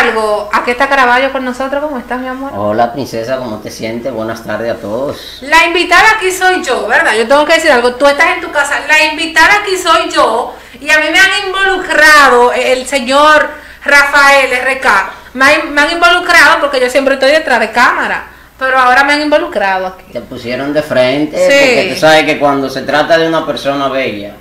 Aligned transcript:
algo, 0.00 0.48
aquí 0.52 0.70
está 0.70 0.88
Caraballo 0.88 1.32
con 1.32 1.44
nosotros. 1.44 1.82
¿Cómo 1.82 1.98
estás, 1.98 2.20
mi 2.20 2.28
amor? 2.28 2.52
Hola, 2.54 2.92
princesa, 2.92 3.36
¿cómo 3.38 3.58
te 3.58 3.70
sientes? 3.70 4.12
Buenas 4.12 4.44
tardes 4.44 4.72
a 4.72 4.76
todos. 4.76 5.38
La 5.42 5.66
invitada 5.66 6.04
aquí 6.16 6.30
soy 6.30 6.62
yo, 6.62 6.86
¿verdad? 6.86 7.14
Yo 7.16 7.26
tengo 7.26 7.44
que 7.44 7.54
decir 7.54 7.70
algo. 7.70 7.94
Tú 7.94 8.06
estás 8.06 8.36
en 8.36 8.40
tu 8.40 8.50
casa. 8.50 8.80
La 8.88 9.04
invitada 9.04 9.60
aquí 9.62 9.76
soy 9.76 10.10
yo. 10.10 10.54
Y 10.80 10.90
a 10.90 10.98
mí 10.98 11.06
me 11.10 11.18
han 11.18 11.46
involucrado 11.46 12.52
el 12.52 12.86
señor 12.86 13.48
Rafael 13.84 14.50
RK. 14.50 14.86
Me 15.34 15.44
han, 15.44 15.72
me 15.74 15.80
han 15.82 15.90
involucrado 15.92 16.60
porque 16.60 16.80
yo 16.80 16.88
siempre 16.88 17.14
estoy 17.14 17.30
detrás 17.30 17.60
de 17.60 17.70
cámara. 17.70 18.28
Pero 18.58 18.78
ahora 18.78 19.04
me 19.04 19.12
han 19.12 19.22
involucrado 19.22 19.86
aquí. 19.86 20.04
Te 20.12 20.20
pusieron 20.20 20.72
de 20.72 20.82
frente 20.82 21.36
Sí. 21.36 21.76
porque 21.76 21.94
tú 21.94 22.00
sabes 22.00 22.24
que 22.24 22.38
cuando 22.38 22.68
se 22.68 22.82
trata 22.82 23.16
de 23.16 23.28
una 23.28 23.46
persona 23.46 23.88
bella, 23.88 24.32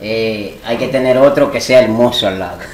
eh, 0.00 0.60
hay 0.64 0.76
que 0.76 0.88
tener 0.88 1.18
otro 1.18 1.50
que 1.50 1.60
sea 1.60 1.80
hermoso 1.80 2.28
al 2.28 2.38
lado. 2.38 2.58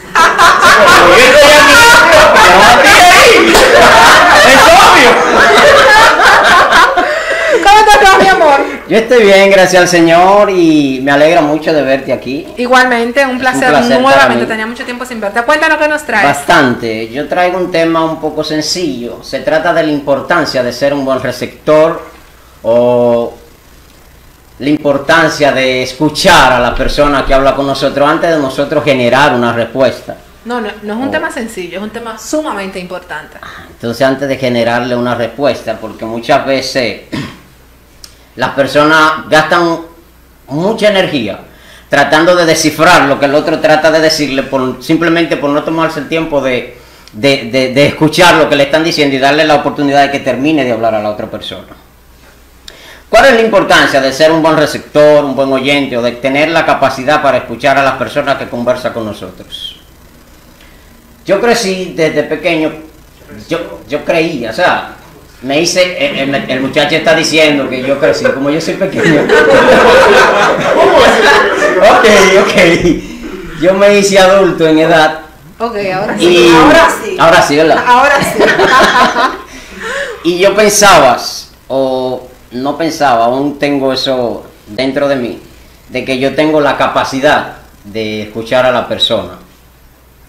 ¿Cómo 7.65 7.81
estás, 7.91 8.19
mi 8.19 8.29
amor? 8.29 8.61
Yo 8.93 8.99
estoy 8.99 9.25
bien, 9.25 9.51
gracias 9.51 9.81
al 9.81 9.89
Señor, 9.89 10.51
y 10.51 11.01
me 11.03 11.13
alegra 11.13 11.41
mucho 11.41 11.73
de 11.73 11.81
verte 11.81 12.13
aquí. 12.13 12.47
Igualmente, 12.59 13.25
un 13.25 13.39
placer, 13.39 13.71
placer 13.71 13.89
para 13.89 14.01
nuevamente. 14.03 14.45
Tenía 14.45 14.67
mucho 14.67 14.85
tiempo 14.85 15.07
sin 15.07 15.19
verte. 15.19 15.41
Cuéntanos 15.45 15.79
qué 15.79 15.89
nos 15.89 16.03
traes. 16.03 16.27
Bastante. 16.27 17.09
Yo 17.09 17.27
traigo 17.27 17.57
un 17.57 17.71
tema 17.71 18.05
un 18.05 18.21
poco 18.21 18.45
sencillo. 18.45 19.23
Se 19.23 19.41
trata 19.41 19.73
de 19.73 19.85
la 19.85 19.91
importancia 19.91 20.63
de 20.63 20.75
ser 20.75 20.93
un 20.93 21.07
buen 21.07 21.23
receptor 21.23 22.03
o 22.65 23.33
la 24.59 24.69
importancia 24.69 25.53
de 25.53 25.85
escuchar 25.85 26.53
a 26.53 26.61
la 26.61 26.75
persona 26.75 27.25
que 27.25 27.33
habla 27.33 27.55
con 27.55 27.67
nosotros 27.67 28.07
antes 28.07 28.29
de 28.29 28.39
nosotros 28.39 28.85
generar 28.85 29.35
una 29.35 29.55
respuesta. 29.55 30.19
No, 30.45 30.61
no, 30.61 30.69
no 30.83 30.93
es 30.93 31.01
un 31.01 31.11
tema 31.11 31.31
sencillo, 31.31 31.79
es 31.79 31.83
un 31.83 31.89
tema 31.89 32.19
sumamente 32.19 32.79
importante. 32.79 33.39
Entonces 33.71 34.07
antes 34.07 34.29
de 34.29 34.37
generarle 34.37 34.95
una 34.95 35.15
respuesta, 35.15 35.79
porque 35.81 36.05
muchas 36.05 36.45
veces 36.45 37.05
las 38.37 38.51
personas 38.51 39.29
gastan 39.29 39.81
mucha 40.49 40.89
energía 40.89 41.41
tratando 41.89 42.35
de 42.35 42.47
descifrar 42.47 43.03
lo 43.03 43.19
que 43.21 43.27
el 43.27 43.35
otro 43.35 43.61
trata 43.61 43.91
de 43.91 44.01
decirle 44.01 44.45
simplemente 44.81 45.37
por 45.37 45.51
no 45.51 45.63
tomarse 45.63 46.01
el 46.01 46.09
tiempo 46.09 46.41
de, 46.41 46.79
de- 47.13 47.51
de- 47.53 47.75
de 47.75 47.87
escuchar 47.87 48.37
lo 48.37 48.49
que 48.49 48.57
le 48.57 48.65
están 48.65 48.83
diciendo 48.83 49.15
y 49.15 49.19
darle 49.19 49.45
la 49.45 49.57
oportunidad 49.57 50.03
de 50.05 50.11
que 50.11 50.21
termine 50.21 50.65
de 50.65 50.73
hablar 50.73 50.95
a 50.95 51.03
la 51.03 51.11
otra 51.11 51.27
persona. 51.31 51.69
¿Cuál 53.11 53.27
es 53.27 53.35
la 53.35 53.43
importancia 53.43 54.01
de 54.01 54.11
ser 54.11 54.33
un 54.33 54.41
buen 54.41 54.57
receptor, 54.57 55.23
un 55.23 55.37
buen 55.37 55.53
oyente 55.53 55.99
o 55.99 56.01
de 56.03 56.13
tener 56.13 56.49
la 56.49 56.65
capacidad 56.65 57.21
para 57.21 57.37
escuchar 57.39 57.77
a 57.77 57.83
las 57.85 57.97
personas 57.97 58.39
que 58.39 58.49
conversan 58.49 58.95
con 58.95 59.05
nosotros? 59.05 59.77
Yo 61.27 61.39
crecí 61.43 61.93
desde 61.95 62.23
pequeño, 62.23 62.73
yo, 63.51 63.81
yo 63.87 64.03
creía, 64.03 64.49
o 64.51 64.55
sea, 64.55 64.97
me 65.43 65.61
hice, 65.61 66.23
el, 66.23 66.35
el- 66.35 66.51
el 66.51 66.61
muchacho 66.61 66.95
está 66.97 67.15
diciendo 67.15 67.69
que 67.69 67.83
yo 67.83 67.99
crecí, 67.99 68.25
como 68.27 68.51
yo 68.51 68.61
soy 68.61 68.75
pequeño. 68.75 69.23
ok, 71.91 72.07
ok. 72.43 72.57
Yo 73.61 73.75
me 73.75 73.99
hice 73.99 74.19
adulto 74.19 74.67
en 74.67 74.79
edad 74.81 75.21
Ok, 75.59 75.77
ahora 75.95 76.17
sí. 76.19 76.25
y 76.27 76.49
ahora 76.55 76.89
sí. 77.05 77.17
ahora 77.19 77.43
sí, 77.43 77.57
¿verdad? 77.57 77.85
Ahora 77.87 78.19
sí. 78.23 78.43
Y 80.25 80.39
yo 80.39 80.55
pensaba, 80.55 81.19
o 81.67 82.29
no 82.53 82.79
pensaba, 82.79 83.25
aún 83.25 83.59
tengo 83.59 83.93
eso 83.93 84.47
dentro 84.69 85.09
de 85.09 85.17
mí, 85.17 85.43
de 85.89 86.05
que 86.05 86.19
yo 86.21 86.37
tengo 86.37 86.61
la 86.61 86.77
capacidad 86.77 87.57
de 87.85 88.23
escuchar 88.23 88.65
a 88.65 88.71
la 88.71 88.87
persona. 88.87 89.33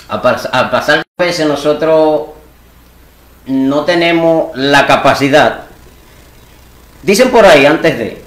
A, 0.09 0.19
pas- 0.19 0.49
a 0.51 0.71
pasar 0.71 1.03
de 1.17 1.25
veces 1.25 1.45
nosotros 1.45 2.21
no 3.45 3.85
tenemos 3.85 4.55
la 4.55 4.87
capacidad. 4.87 5.61
Dicen 7.01 7.31
por 7.31 7.45
ahí 7.45 7.65
antes 7.65 7.97
de 7.97 8.23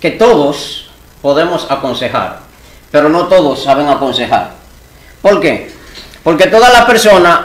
que 0.00 0.10
todos 0.10 0.90
podemos 1.22 1.70
aconsejar, 1.70 2.40
pero 2.90 3.08
no 3.08 3.26
todos 3.26 3.62
saben 3.62 3.88
aconsejar. 3.88 4.52
¿Por 5.22 5.40
qué? 5.40 5.72
Porque 6.22 6.46
todas 6.46 6.72
las 6.72 6.84
personas 6.84 7.40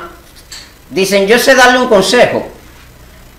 dicen 0.90 1.28
yo 1.28 1.40
sé 1.40 1.56
darle 1.56 1.80
un 1.80 1.88
consejo, 1.88 2.48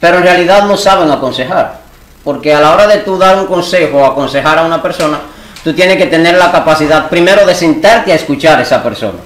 pero 0.01 0.19
en 0.19 0.23
realidad 0.23 0.65
no 0.65 0.77
saben 0.77 1.11
aconsejar. 1.11 1.81
Porque 2.25 2.55
a 2.55 2.61
la 2.61 2.73
hora 2.73 2.87
de 2.87 2.99
tú 2.99 3.19
dar 3.19 3.39
un 3.39 3.47
consejo 3.47 3.99
o 3.99 4.05
aconsejar 4.05 4.59
a 4.59 4.65
una 4.65 4.83
persona, 4.83 5.21
tú 5.65 5.75
tienes 5.75 5.97
que 5.97 6.07
tener 6.07 6.37
la 6.37 6.53
capacidad 6.53 7.09
primero 7.09 7.47
de 7.47 7.55
sentarte 7.55 8.13
a 8.13 8.17
escuchar 8.17 8.59
a 8.59 8.63
esa 8.63 8.83
persona. 8.83 9.19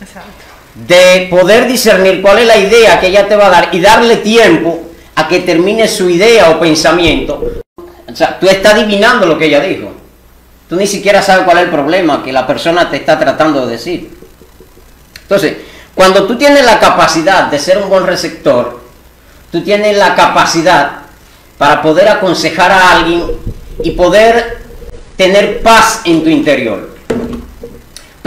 Exacto. 0.00 0.37
De 0.86 1.26
poder 1.30 1.66
discernir 1.66 2.22
cuál 2.22 2.38
es 2.38 2.46
la 2.46 2.56
idea 2.56 3.00
que 3.00 3.08
ella 3.08 3.28
te 3.28 3.36
va 3.36 3.46
a 3.46 3.50
dar 3.50 3.68
y 3.72 3.80
darle 3.80 4.16
tiempo 4.16 4.82
a 5.16 5.26
que 5.26 5.40
termine 5.40 5.88
su 5.88 6.08
idea 6.08 6.50
o 6.50 6.60
pensamiento. 6.60 7.42
O 7.76 8.16
sea, 8.16 8.38
tú 8.38 8.48
estás 8.48 8.74
adivinando 8.74 9.26
lo 9.26 9.36
que 9.36 9.46
ella 9.46 9.60
dijo. 9.60 9.90
Tú 10.68 10.76
ni 10.76 10.86
siquiera 10.86 11.22
sabes 11.22 11.44
cuál 11.44 11.58
es 11.58 11.64
el 11.64 11.70
problema 11.70 12.22
que 12.22 12.32
la 12.32 12.46
persona 12.46 12.90
te 12.90 12.98
está 12.98 13.18
tratando 13.18 13.66
de 13.66 13.72
decir. 13.72 14.16
Entonces, 15.22 15.56
cuando 15.94 16.26
tú 16.26 16.36
tienes 16.36 16.64
la 16.64 16.78
capacidad 16.78 17.50
de 17.50 17.58
ser 17.58 17.78
un 17.78 17.88
buen 17.88 18.06
receptor, 18.06 18.80
tú 19.50 19.62
tienes 19.62 19.96
la 19.96 20.14
capacidad 20.14 21.02
para 21.58 21.82
poder 21.82 22.08
aconsejar 22.08 22.70
a 22.70 22.92
alguien 22.92 23.24
y 23.82 23.90
poder 23.92 24.58
tener 25.16 25.60
paz 25.62 26.02
en 26.04 26.22
tu 26.22 26.30
interior. 26.30 26.97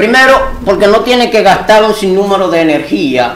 Primero, 0.02 0.54
porque 0.66 0.88
no 0.88 1.02
tienes 1.02 1.30
que 1.30 1.44
gastar 1.44 1.84
un 1.84 1.94
sinnúmero 1.94 2.50
de 2.50 2.62
energía 2.62 3.36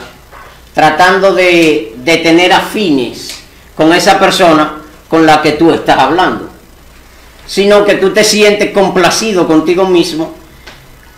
tratando 0.74 1.32
de, 1.32 1.94
de 1.98 2.16
tener 2.16 2.52
afines 2.52 3.38
con 3.76 3.92
esa 3.92 4.18
persona 4.18 4.78
con 5.06 5.24
la 5.24 5.40
que 5.40 5.52
tú 5.52 5.70
estás 5.70 5.96
hablando, 5.96 6.50
sino 7.46 7.84
que 7.84 7.94
tú 7.94 8.12
te 8.12 8.24
sientes 8.24 8.72
complacido 8.72 9.46
contigo 9.46 9.84
mismo 9.84 10.34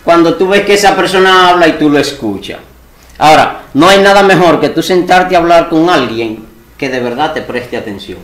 cuando 0.03 0.35
tú 0.35 0.49
ves 0.49 0.67
que 0.67 0.75
esa 0.75 0.95
persona 0.95 1.49
habla 1.49 1.67
y 1.67 1.79
tú 1.79 1.89
lo 1.89 1.97
escuchas. 1.97 2.59
Ahora, 3.17 3.63
no 3.73 3.89
hay 3.89 4.01
nada 4.01 4.21
mejor 4.21 4.61
que 4.61 4.69
tú 4.69 4.83
sentarte 4.83 5.35
a 5.35 5.39
hablar 5.39 5.67
con 5.67 5.89
alguien 5.89 6.45
que 6.77 6.89
de 6.89 6.99
verdad 6.99 7.33
te 7.33 7.41
preste 7.41 7.75
atención. 7.75 8.19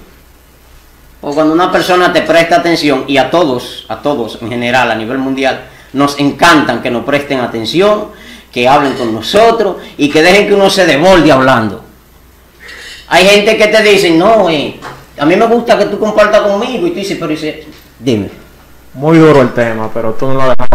O 1.22 1.34
cuando 1.34 1.56
una 1.56 1.72
persona 1.72 2.14
te 2.14 2.22
presta 2.22 2.58
atención, 2.58 3.06
y 3.08 3.18
a 3.18 3.32
todos, 3.32 3.88
a 3.90 4.04
todos 4.04 4.38
en 4.44 4.50
general, 4.50 4.92
a 4.92 4.96
nivel 4.96 5.18
mundial, 5.18 5.70
nos 5.96 6.20
encantan 6.20 6.82
que 6.82 6.92
nos 6.92 7.06
presten 7.06 7.40
atención, 7.40 8.10
que 8.52 8.68
hablen 8.68 8.94
con 8.94 9.14
nosotros 9.14 9.78
y 9.98 10.10
que 10.10 10.22
dejen 10.22 10.48
que 10.48 10.54
uno 10.54 10.70
se 10.70 10.86
desborde 10.86 11.32
hablando. 11.32 11.84
Hay 13.08 13.26
gente 13.26 13.56
que 13.58 13.68
te 13.68 13.82
dice, 13.82 14.12
no, 14.12 14.50
eh, 14.50 14.80
a 15.18 15.26
mí 15.26 15.36
me 15.36 15.46
gusta 15.46 15.78
que 15.78 15.86
tú 15.86 15.98
compartas 16.00 16.42
conmigo, 16.42 16.86
y 16.88 16.90
tú 16.92 16.98
dices, 16.98 17.18
pero 17.18 17.32
dice, 17.32 17.66
dime. 18.00 18.30
Muy 18.94 19.18
duro 19.18 19.42
el 19.42 19.54
tema, 19.54 19.90
pero 19.94 20.14
tú 20.14 20.28
no 20.28 20.34
lo 20.34 20.42
dejas. 20.44 20.68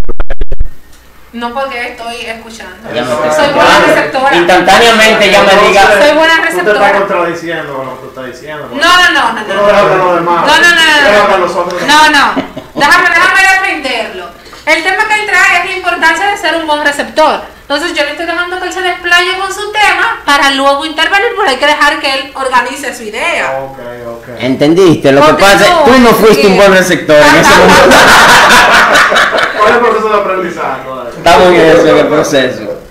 No 1.33 1.53
porque 1.53 1.87
estoy 1.89 2.15
escuchando. 2.17 2.93
Ya 2.93 3.03
me 3.03 3.07
Soy 3.07 3.29
estoy 3.29 3.53
buena 3.53 3.79
receptora. 3.85 4.35
Instantáneamente 4.35 5.31
ya 5.31 5.43
me 5.43 5.67
diga, 5.67 5.81
Soy 5.97 6.17
buena 6.17 6.35
Tú 6.35 6.41
te 6.41 6.49
estás 6.49 6.65
receptora. 6.65 6.97
contradiciendo 6.99 7.73
con 7.73 7.85
lo 7.85 7.95
que 7.95 8.01
tú 8.01 8.07
estás 8.09 8.25
diciendo. 8.27 8.69
No, 8.69 8.77
no, 8.77 9.11
no, 9.13 9.33
no. 9.33 9.47
No. 9.47 10.19
no. 10.19 10.21
No, 10.21 10.21
no, 10.21 10.69
no, 10.75 10.87
no, 11.27 11.37
no. 11.37 11.87
No, 11.87 12.09
no. 12.09 12.43
Déjame, 12.75 13.09
déjame 13.09 13.41
defenderlo. 13.53 14.40
El 14.65 14.83
tema 14.83 15.07
que 15.07 15.15
él 15.15 15.27
trae 15.27 15.59
es 15.59 15.65
la 15.71 15.77
importancia 15.77 16.27
de 16.27 16.37
ser 16.37 16.55
un 16.55 16.67
buen 16.67 16.83
receptor. 16.83 17.41
Entonces 17.61 17.93
yo 17.97 18.03
le 18.03 18.11
estoy 18.11 18.25
dejando 18.25 18.59
que 18.59 18.67
él 18.67 18.73
se 18.73 18.81
desplaye 18.81 19.37
con 19.37 19.51
su 19.53 19.71
tema 19.71 20.21
para 20.25 20.51
luego 20.51 20.85
intervenir, 20.85 21.29
pero 21.37 21.49
hay 21.49 21.57
que 21.57 21.65
dejar 21.65 21.99
que 21.99 22.13
él 22.13 22.31
organice 22.35 22.95
su 22.95 23.03
idea. 23.03 23.59
Ok, 23.63 23.79
ok. 24.07 24.27
¿entendiste? 24.39 25.11
Lo 25.11 25.25
que 25.25 25.33
pasa 25.33 25.55
es 25.55 25.69
que 25.69 25.91
tú 25.91 25.99
no 25.99 26.09
fuiste 26.09 26.47
un 26.47 26.57
buen 26.57 26.73
receptor 26.73 27.15
en 27.15 27.35
ese 27.37 27.55
momento. 27.55 27.97
¿Cuál 29.57 29.69
es 29.69 29.75
el 29.75 29.79
proceso 29.79 30.09
de 30.09 30.15
aprendizaje? 30.15 30.83
todavía? 30.83 31.11
Estamos 31.17 31.47
en 31.47 31.55
eso, 31.55 31.87
en 31.87 31.97
el 31.97 32.07
proceso. 32.07 32.81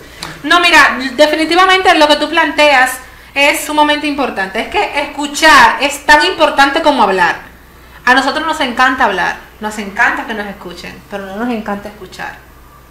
No, 0.42 0.60
mira, 0.60 0.98
definitivamente 1.12 1.94
lo 1.96 2.08
que 2.08 2.16
tú 2.16 2.28
planteas 2.30 2.92
es 3.34 3.60
sumamente 3.64 4.06
importante. 4.06 4.60
Es 4.60 4.68
que 4.68 5.02
escuchar 5.02 5.76
es 5.80 6.04
tan 6.06 6.24
importante 6.24 6.82
como 6.82 7.02
hablar. 7.02 7.36
A 8.06 8.14
nosotros 8.14 8.46
nos 8.46 8.58
encanta 8.60 9.04
hablar, 9.04 9.36
nos 9.60 9.78
encanta 9.78 10.26
que 10.26 10.34
nos 10.34 10.46
escuchen, 10.46 11.00
pero 11.10 11.26
no 11.26 11.36
nos 11.36 11.50
encanta 11.50 11.88
escuchar. 11.88 12.38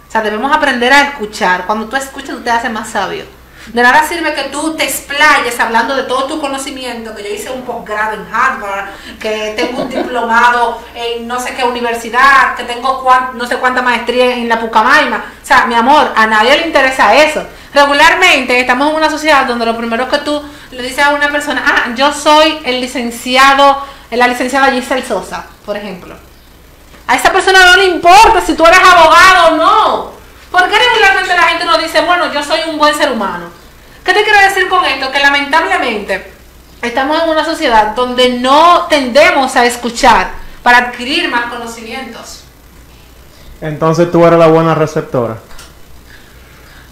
O 0.08 0.12
sea, 0.12 0.22
debemos 0.22 0.50
aprender 0.54 0.92
a 0.92 1.02
escuchar. 1.02 1.66
Cuando 1.66 1.88
tú 1.88 1.96
escuchas, 1.96 2.36
tú 2.36 2.42
te 2.42 2.50
haces 2.50 2.70
más 2.70 2.88
sabio. 2.88 3.24
De 3.66 3.82
nada 3.82 4.02
sirve 4.08 4.34
que 4.34 4.44
tú 4.44 4.74
te 4.74 4.84
explayes 4.84 5.60
hablando 5.60 5.94
de 5.94 6.04
todo 6.04 6.24
tu 6.24 6.40
conocimiento, 6.40 7.14
que 7.14 7.22
yo 7.22 7.28
hice 7.28 7.50
un 7.50 7.62
posgrado 7.62 8.14
en 8.14 8.26
Harvard, 8.32 8.86
que 9.20 9.52
tengo 9.54 9.82
un 9.82 9.88
diplomado 9.88 10.80
en 10.94 11.28
no 11.28 11.38
sé 11.38 11.54
qué 11.54 11.62
universidad, 11.62 12.56
que 12.56 12.64
tengo 12.64 13.06
no 13.34 13.46
sé 13.46 13.56
cuánta 13.56 13.82
maestría 13.82 14.34
en 14.34 14.48
la 14.48 14.58
Pucamaima. 14.58 15.24
O 15.42 15.46
sea, 15.46 15.66
mi 15.66 15.74
amor, 15.74 16.10
a 16.16 16.26
nadie 16.26 16.56
le 16.56 16.66
interesa 16.68 17.14
eso. 17.14 17.46
Regularmente 17.74 18.58
estamos 18.58 18.90
en 18.90 18.96
una 18.96 19.10
sociedad 19.10 19.44
donde 19.44 19.66
lo 19.66 19.76
primero 19.76 20.08
que 20.08 20.18
tú 20.18 20.42
le 20.70 20.82
dices 20.82 21.04
a 21.04 21.10
una 21.10 21.30
persona, 21.30 21.62
ah, 21.64 21.90
yo 21.94 22.12
soy 22.12 22.58
el 22.64 22.80
licenciado, 22.80 23.84
la 24.10 24.26
licenciada 24.26 24.72
Giselle 24.72 25.06
Sosa, 25.06 25.46
por 25.64 25.76
ejemplo. 25.76 26.29
A 27.10 27.16
esa 27.16 27.32
persona 27.32 27.64
no 27.66 27.76
le 27.76 27.86
importa 27.86 28.40
si 28.40 28.54
tú 28.54 28.64
eres 28.64 28.78
abogado 28.78 29.48
o 29.48 29.56
no. 29.56 30.12
¿Por 30.52 30.68
qué 30.68 30.76
regularmente 30.78 31.34
la 31.36 31.42
gente 31.48 31.64
nos 31.64 31.82
dice, 31.82 32.00
bueno, 32.02 32.32
yo 32.32 32.42
soy 32.44 32.60
un 32.68 32.78
buen 32.78 32.94
ser 32.94 33.10
humano? 33.10 33.46
¿Qué 34.04 34.12
¿Qué 34.12 34.18
te 34.20 34.24
quiero 34.24 34.38
decir 34.48 34.68
con 34.68 34.84
esto? 34.84 35.10
Que 35.10 35.18
lamentablemente 35.18 36.32
estamos 36.82 37.22
en 37.22 37.28
una 37.30 37.44
sociedad 37.44 37.88
donde 37.96 38.28
no 38.38 38.86
tendemos 38.88 39.56
a 39.56 39.64
escuchar 39.66 40.30
para 40.62 40.78
adquirir 40.78 41.28
más 41.28 41.46
conocimientos. 41.46 42.44
Entonces 43.60 44.10
tú 44.12 44.24
eres 44.24 44.38
la 44.38 44.46
buena 44.46 44.74
receptora. 44.74 45.36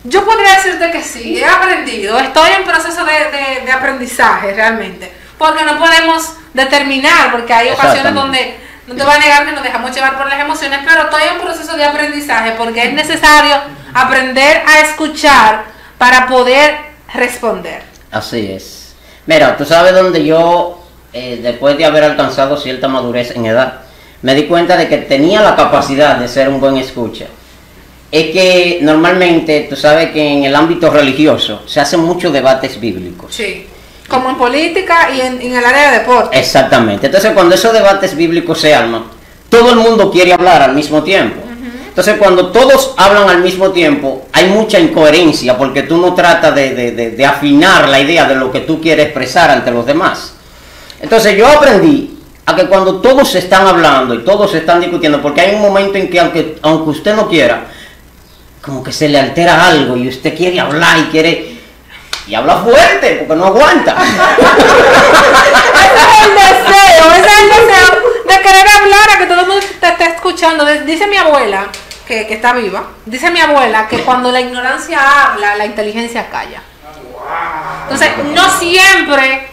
Yo 0.05 0.25
podría 0.25 0.55
decirte 0.55 0.91
que 0.91 1.03
sí, 1.03 1.39
he 1.39 1.47
aprendido, 1.47 2.19
estoy 2.19 2.51
en 2.53 2.65
proceso 2.65 3.05
de, 3.05 3.13
de- 3.13 3.61
de 3.67 3.73
aprendizaje 3.73 4.55
realmente, 4.55 5.13
porque 5.37 5.65
no 5.65 5.79
podemos 5.79 6.33
determinar, 6.55 7.33
porque 7.33 7.53
hay 7.53 7.71
ocasiones 7.71 8.15
donde 8.15 8.68
no 8.89 8.95
te 8.95 9.05
voy 9.05 9.15
a 9.15 9.19
negar 9.19 9.45
que 9.45 9.53
nos 9.53 9.63
dejamos 9.63 9.95
llevar 9.95 10.17
por 10.17 10.29
las 10.29 10.41
emociones, 10.41 10.81
pero 10.83 11.03
estoy 11.03 11.23
en 11.31 11.41
proceso 11.41 11.77
de 11.77 11.85
aprendizaje 11.85 12.53
porque 12.57 12.85
es 12.85 12.93
necesario 12.95 13.55
aprender 13.93 14.63
a 14.67 14.81
escuchar 14.81 15.65
para 15.99 16.27
poder 16.27 16.75
responder. 17.13 17.83
Así 18.11 18.51
es. 18.51 18.95
Mira, 19.27 19.59
tú 19.59 19.67
sabes 19.67 19.93
dónde 19.93 20.25
yo, 20.25 20.83
eh, 21.13 21.39
después 21.43 21.77
de 21.77 21.85
haber 21.85 22.05
alcanzado 22.05 22.57
cierta 22.57 22.89
madurez 22.89 23.33
en 23.37 23.45
edad, 23.45 23.81
me 24.23 24.35
di 24.35 24.45
cuenta 24.45 24.77
de 24.77 24.89
que 24.89 24.97
tenía 24.99 25.43
la 25.43 25.55
capacidad 25.55 26.17
de 26.17 26.27
ser 26.27 26.49
un 26.49 26.59
buen 26.59 26.79
escucha. 26.79 27.27
Es 28.11 28.31
que 28.31 28.79
normalmente, 28.81 29.67
tú 29.69 29.77
sabes 29.77 30.13
que 30.13 30.27
en 30.27 30.45
el 30.45 30.57
ámbito 30.57 30.89
religioso 30.89 31.63
se 31.67 31.79
hacen 31.79 32.01
muchos 32.01 32.33
debates 32.33 32.81
bíblicos. 32.81 33.35
Sí. 33.35 33.69
Como 34.09 34.31
en 34.31 34.37
política 34.37 35.11
y 35.15 35.21
en, 35.21 35.41
en 35.41 35.55
el 35.57 35.65
área 35.65 35.91
de 35.93 35.99
deporte. 35.99 36.39
Exactamente. 36.39 37.07
Entonces, 37.07 37.33
cuando 37.33 37.55
esos 37.55 37.73
debates 37.73 38.17
bíblicos 38.17 38.59
se 38.61 38.75
arman, 38.75 39.05
todo 39.51 39.71
el 39.71 39.77
mundo 39.77 40.11
quiere 40.11 40.33
hablar 40.33 40.63
al 40.63 40.75
mismo 40.75 41.03
tiempo. 41.03 41.43
Entonces, 41.89 42.17
cuando 42.19 42.53
todos 42.53 42.95
hablan 42.97 43.29
al 43.29 43.43
mismo 43.43 43.71
tiempo, 43.71 44.27
hay 44.33 44.47
mucha 44.47 44.79
incoherencia 44.79 45.59
porque 45.59 45.83
tú 45.83 45.97
no 45.99 46.15
tratas 46.15 46.55
de, 46.55 46.73
de- 46.75 46.93
de- 46.93 47.11
de 47.11 47.27
afinar 47.27 47.89
la 47.89 47.99
idea 48.01 48.25
de 48.27 48.37
lo 48.37 48.53
que 48.53 48.61
tú 48.61 48.81
quieres 48.81 49.07
expresar 49.07 49.51
ante 49.51 49.71
los 49.73 49.85
demás. 49.85 50.33
Entonces, 51.01 51.37
yo 51.37 51.47
aprendí 51.49 52.17
a 52.47 52.55
que 52.55 52.67
cuando 52.67 53.01
todos 53.01 53.35
están 53.35 53.67
hablando 53.67 54.15
y 54.15 54.25
todos 54.25 54.55
están 54.55 54.81
discutiendo, 54.81 55.21
porque 55.21 55.41
hay 55.41 55.57
un 55.57 55.61
momento 55.63 55.99
en 55.99 56.09
que 56.09 56.21
aunque, 56.21 56.59
aunque 56.63 56.91
usted 56.91 57.17
no 57.17 57.29
quiera, 57.29 57.67
como 58.63 58.83
que 58.83 58.93
se 58.93 59.09
le 59.09 59.19
altera 59.19 59.67
algo 59.67 59.97
y 59.97 60.09
usted 60.09 60.35
quiere 60.37 60.61
hablar 60.61 60.99
y 60.99 61.03
quiere... 61.11 61.58
Y 62.29 62.35
habla 62.35 62.59
fuerte, 62.59 63.25
porque 63.27 63.41
no 63.41 63.47
aguanta. 63.47 63.97
Ese 63.97 64.13
es 65.97 66.27
el 66.27 66.35
deseo, 66.35 67.13
ese 67.13 67.27
es 67.27 67.39
el 67.41 67.49
deseo 67.49 68.03
de 68.29 68.41
querer 68.43 68.67
hablar 68.69 69.11
a 69.15 69.19
que 69.19 69.27
todo 69.27 69.41
el 69.41 69.47
mundo 69.47 69.65
te 69.81 69.89
esté 69.89 70.05
escuchando. 70.05 70.67
Dice 70.67 71.07
mi 71.07 71.17
abuela, 71.17 71.69
que, 72.07 72.27
que 72.27 72.35
está 72.35 72.53
viva, 72.53 72.85
dice 73.07 73.31
mi 73.31 73.41
abuela 73.41 73.89
que 73.89 74.05
cuando 74.05 74.31
la 74.31 74.41
ignorancia 74.41 74.99
habla, 75.01 75.57
la 75.57 75.65
inteligencia 75.65 76.29
calla. 76.29 76.63
Entonces, 77.85 78.11
no 78.35 78.51
siempre 78.59 79.49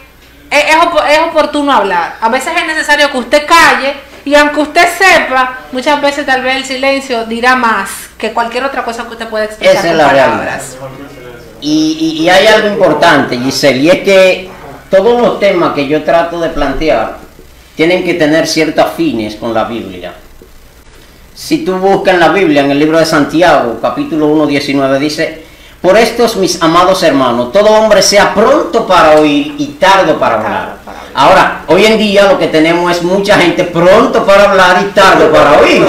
es, 0.49 0.65
es 0.65 0.75
es 1.09 1.19
oportuno 1.19 1.71
hablar. 1.71 2.17
A 2.19 2.29
veces 2.29 2.53
es 2.55 2.67
necesario 2.67 3.09
que 3.11 3.17
usted 3.17 3.45
calle 3.45 3.95
y 4.25 4.33
aunque 4.35 4.59
usted 4.59 4.87
sepa, 4.97 5.59
muchas 5.71 6.01
veces 6.01 6.25
tal 6.25 6.41
vez 6.41 6.55
el 6.55 6.65
silencio 6.65 7.25
dirá 7.25 7.55
más 7.55 7.89
que 8.17 8.33
cualquier 8.33 8.63
otra 8.63 8.83
cosa 8.83 9.03
que 9.03 9.11
usted 9.11 9.27
pueda 9.27 9.45
expresar 9.45 9.77
Esa 9.77 9.89
es 9.89 9.95
la 9.95 10.07
palabras. 10.07 10.77
Y, 11.67 11.97
y- 11.99 12.21
y 12.23 12.29
hay 12.29 12.45
algo 12.45 12.67
importante, 12.67 13.39
Giselle, 13.39 13.79
y 13.79 13.89
es 13.89 13.99
que 14.03 14.49
todos 14.91 15.19
los 15.19 15.39
temas 15.39 15.73
que 15.73 15.87
yo 15.87 16.03
trato 16.03 16.39
de 16.39 16.49
plantear 16.49 17.17
tienen 17.75 18.03
que 18.03 18.13
tener 18.13 18.45
ciertos 18.47 18.85
fines 18.95 19.35
con 19.35 19.51
la 19.51 19.63
Biblia. 19.63 20.13
Si 21.33 21.65
tú 21.65 21.73
buscas 21.77 22.13
en 22.13 22.19
la 22.19 22.29
Biblia, 22.29 22.61
en 22.61 22.69
el 22.69 22.77
libro 22.77 22.99
de 22.99 23.05
Santiago, 23.07 23.79
capítulo 23.81 24.27
1, 24.27 24.45
19, 24.45 24.99
dice, 24.99 25.43
por 25.81 25.97
estos 25.97 26.35
mis 26.35 26.61
amados 26.61 27.01
hermanos, 27.01 27.51
todo 27.51 27.71
hombre 27.71 28.03
sea 28.03 28.35
pronto 28.35 28.85
para 28.85 29.19
oír 29.19 29.55
y 29.57 29.65
tardo 29.79 30.19
para 30.19 30.35
hablar. 30.35 30.75
Ahora, 31.15 31.63
hoy 31.67 31.83
en 31.85 31.97
día 31.97 32.31
lo 32.31 32.37
que 32.37 32.45
tenemos 32.47 32.91
es 32.91 33.01
mucha 33.01 33.39
gente 33.39 33.63
pronto 33.63 34.23
para 34.23 34.51
hablar 34.51 34.83
y 34.83 34.91
tardo 34.93 35.31
para 35.31 35.57
oír. 35.59 35.83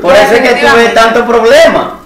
Por 0.00 0.14
eso 0.14 0.32
es 0.34 0.40
que 0.40 0.54
tú 0.54 0.66
ves 0.76 0.94
tanto 0.94 1.26
problema. 1.26 1.97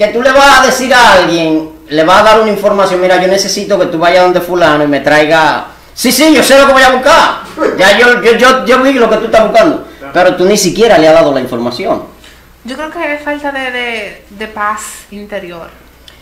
Que 0.00 0.08
tú 0.08 0.22
le 0.22 0.32
vas 0.32 0.60
a 0.60 0.64
decir 0.64 0.94
a 0.94 1.12
alguien, 1.12 1.72
le 1.90 2.04
vas 2.04 2.22
a 2.22 2.22
dar 2.22 2.40
una 2.40 2.50
información, 2.50 3.02
mira, 3.02 3.20
yo 3.20 3.28
necesito 3.28 3.78
que 3.78 3.84
tú 3.84 3.98
vayas 3.98 4.22
donde 4.24 4.40
fulano 4.40 4.82
y 4.82 4.86
me 4.86 5.00
traiga... 5.00 5.66
Sí, 5.92 6.10
sí, 6.10 6.34
yo 6.34 6.42
sé 6.42 6.58
lo 6.58 6.66
que 6.66 6.72
voy 6.72 6.82
a 6.82 6.88
buscar. 6.92 7.40
Ya 7.76 7.98
yo, 7.98 8.22
yo, 8.22 8.32
yo, 8.32 8.64
yo 8.64 8.82
vi 8.82 8.94
lo 8.94 9.10
que 9.10 9.18
tú 9.18 9.26
estás 9.26 9.46
buscando. 9.46 9.86
Pero 10.10 10.36
tú 10.36 10.46
ni 10.46 10.56
siquiera 10.56 10.96
le 10.96 11.06
has 11.06 11.12
dado 11.12 11.34
la 11.34 11.40
información. 11.40 12.04
Yo 12.64 12.76
creo 12.76 12.90
que 12.90 13.12
es 13.12 13.22
falta 13.22 13.52
de, 13.52 13.70
de, 13.70 14.24
de 14.30 14.48
paz 14.48 14.80
interior. 15.10 15.68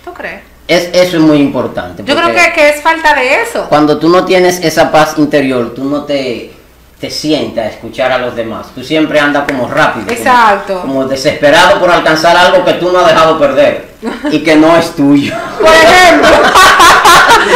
¿Tú 0.04 0.12
crees? 0.12 0.40
Es, 0.66 0.88
eso 0.92 1.18
es 1.18 1.22
muy 1.22 1.36
importante. 1.36 2.02
Yo 2.04 2.16
creo 2.16 2.34
que, 2.34 2.52
que 2.52 2.70
es 2.70 2.82
falta 2.82 3.14
de 3.14 3.42
eso. 3.42 3.66
Cuando 3.68 3.96
tú 4.00 4.08
no 4.08 4.24
tienes 4.24 4.58
esa 4.64 4.90
paz 4.90 5.14
interior, 5.18 5.72
tú 5.72 5.84
no 5.84 6.02
te, 6.02 6.52
te 7.00 7.10
sientas 7.10 7.64
a 7.66 7.68
escuchar 7.68 8.10
a 8.10 8.18
los 8.18 8.34
demás. 8.34 8.68
Tú 8.74 8.82
siempre 8.82 9.20
andas 9.20 9.44
como 9.48 9.68
rápido. 9.68 10.06
como- 10.06 10.18
Exacto. 10.18 10.80
Como, 10.80 11.04
desesperado 11.06 11.78
por 11.78 11.90
alcanzar 11.90 12.36
algo 12.36 12.64
que 12.64 12.74
tú 12.74 12.90
no 12.90 12.98
has 13.00 13.06
dejado 13.08 13.38
perder 13.38 13.88
y 14.30 14.42
que 14.42 14.56
no 14.56 14.76
es 14.76 14.94
tuyo. 14.96 15.32
Por 15.60 15.70
ejemplo, 15.74 16.28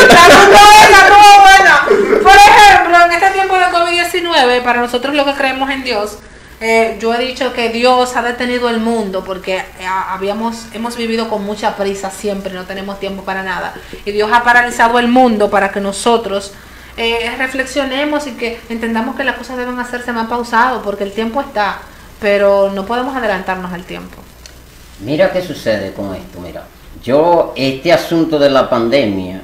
la 0.08 0.26
estuvo 1.00 1.40
buena. 1.40 2.22
Por 2.22 2.32
ejemplo, 2.36 2.96
en 3.06 3.12
este 3.12 3.30
tiempo 3.30 3.56
de 3.56 3.64
COVID-19, 3.66 4.62
para 4.62 4.80
nosotros 4.80 5.14
los 5.14 5.26
que 5.26 5.34
creemos 5.34 5.70
en 5.70 5.84
Dios, 5.84 6.18
eh, 6.60 6.96
yo 7.00 7.12
he 7.12 7.18
dicho 7.18 7.52
que 7.52 7.70
Dios 7.70 8.14
ha 8.16 8.22
detenido 8.22 8.68
el 8.70 8.78
mundo 8.78 9.24
porque 9.24 9.56
eh, 9.56 9.64
habíamos, 10.10 10.66
hemos 10.72 10.96
vivido 10.96 11.28
con 11.28 11.44
mucha 11.44 11.74
prisa 11.76 12.10
siempre, 12.10 12.54
no 12.54 12.64
tenemos 12.64 13.00
tiempo 13.00 13.24
para 13.24 13.42
nada. 13.42 13.74
Y 14.04 14.12
Dios 14.12 14.30
ha 14.32 14.44
paralizado 14.44 15.00
el 15.00 15.08
mundo 15.08 15.50
para 15.50 15.72
que 15.72 15.80
nosotros 15.80 16.52
eh, 16.96 17.34
reflexionemos 17.38 18.26
y 18.26 18.32
que 18.32 18.60
entendamos 18.68 19.16
que 19.16 19.24
las 19.24 19.36
cosas 19.36 19.56
deben 19.56 19.78
hacerse 19.78 20.12
más 20.12 20.28
pausado 20.28 20.82
porque 20.82 21.04
el 21.04 21.12
tiempo 21.12 21.40
está, 21.40 21.78
pero 22.20 22.70
no 22.70 22.84
podemos 22.84 23.16
adelantarnos 23.16 23.72
al 23.72 23.84
tiempo. 23.84 24.18
Mira 25.00 25.32
qué 25.32 25.42
sucede 25.42 25.92
con 25.92 26.14
esto, 26.14 26.40
mira. 26.40 26.64
Yo 27.02 27.52
este 27.56 27.92
asunto 27.92 28.38
de 28.38 28.50
la 28.50 28.68
pandemia 28.68 29.40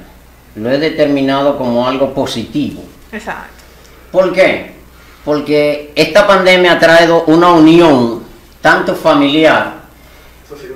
lo 0.55 0.71
he 0.71 0.77
determinado 0.77 1.57
como 1.57 1.87
algo 1.87 2.13
positivo. 2.13 2.83
Exacto. 3.11 3.63
¿Por 4.11 4.31
qué? 4.31 4.73
Porque 5.25 5.91
esta 5.95 6.25
pandemia 6.25 6.73
ha 6.73 6.79
traído 6.79 7.23
una 7.25 7.51
unión 7.51 8.23
tanto 8.61 8.95
familiar 8.95 9.78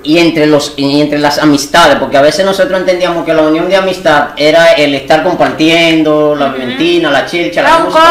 y 0.04 0.18
entre 0.18 0.46
los 0.46 0.74
y 0.76 1.00
entre 1.00 1.18
las 1.18 1.38
amistades, 1.38 1.96
porque 1.96 2.16
a 2.16 2.20
veces 2.20 2.44
nosotros 2.44 2.78
entendíamos 2.78 3.24
que 3.24 3.32
la 3.34 3.42
unión 3.42 3.68
de 3.68 3.76
amistad 3.76 4.28
era 4.36 4.72
el 4.72 4.94
estar 4.94 5.22
compartiendo 5.22 6.34
la 6.36 6.48
viventina, 6.48 7.10
la 7.10 7.26
chilcha, 7.26 7.62
la 7.62 7.78
música. 7.78 8.02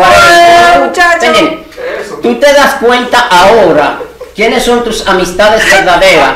eh, 0.00 0.78
muchacho. 0.86 1.26
¿Entiendes? 1.26 1.58
Eso. 2.06 2.14
Tú 2.22 2.34
te 2.36 2.52
das 2.52 2.74
cuenta 2.74 3.26
ahora 3.30 3.98
quiénes 4.34 4.62
son 4.64 4.84
tus 4.84 5.06
amistades 5.06 5.62
verdaderas, 5.70 6.30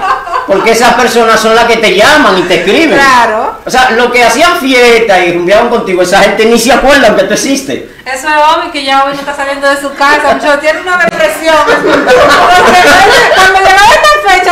porque 0.47 0.73
esas 0.73 0.95
personas 0.95 1.41
son 1.41 1.55
las 1.55 1.65
que 1.65 1.77
te 1.77 1.95
llaman 1.95 2.39
y 2.39 2.43
te 2.43 2.57
escriben. 2.57 2.99
Claro. 2.99 3.55
O 3.65 3.71
sea, 3.71 3.93
lo 3.93 4.11
que 4.11 4.23
hacían 4.25 4.59
fiesta 4.59 5.25
y 5.25 5.33
rumbeaban 5.33 5.69
contigo, 5.71 6.03
esa 6.03 6.19
gente 6.21 6.45
ni 6.47 6.59
se 6.59 6.73
acuerdan 6.73 7.17
que 7.17 7.23
tú 7.25 7.35
existes. 7.35 7.85
Eso 8.05 8.29
es 8.29 8.35
obvio 8.57 8.71
que 8.71 8.85
ya 8.85 9.05
hoy 9.05 9.15
no 9.15 9.21
está 9.21 9.35
saliendo 9.35 9.67
de 9.67 9.81
su 9.81 9.91
casa, 9.95 10.35
muchacho, 10.35 10.59
tiene 10.61 10.81
una 10.81 10.99
depresión. 10.99 11.57
Porque 11.67 12.81
cuando 13.35 13.61
llegaba 13.61 13.93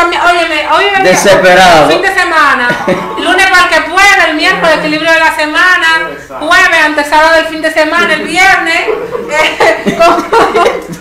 mi- 0.08 0.16
óyeme, 0.16 0.68
óyeme, 0.70 1.02
Desesperado. 1.08 1.88
Fin 1.88 2.02
de 2.02 2.14
semana, 2.14 2.68
lunes 3.18 3.46
para 3.50 3.62
el 3.64 3.68
que 3.68 3.90
pueda, 3.90 4.24
el 4.28 4.36
miércoles 4.36 4.76
equilibrio 4.78 5.12
de 5.12 5.18
la 5.20 5.34
semana, 5.34 6.08
jueves 6.40 6.80
antesala 6.84 7.32
del 7.32 7.46
fin 7.46 7.62
de 7.62 7.72
semana, 7.72 8.12
el 8.14 8.22
viernes, 8.22 8.80
eh, 9.30 9.96
con- 9.98 10.24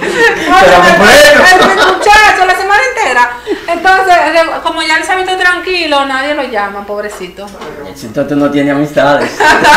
el, 0.01 1.61
el 1.61 1.75
muchacho, 1.77 2.45
la 2.45 2.55
semana 2.55 2.81
entera. 2.95 3.31
Entonces, 3.67 4.15
como 4.63 4.81
ya 4.81 4.97
él 4.97 5.03
se 5.03 5.11
ha 5.11 5.15
visto 5.15 5.37
tranquilo, 5.37 6.05
nadie 6.05 6.33
lo 6.33 6.43
llama, 6.43 6.85
pobrecito. 6.85 7.45
Entonces 7.85 8.27
tú 8.27 8.35
no 8.35 8.49
tienes 8.51 8.73
amistades. 8.75 9.31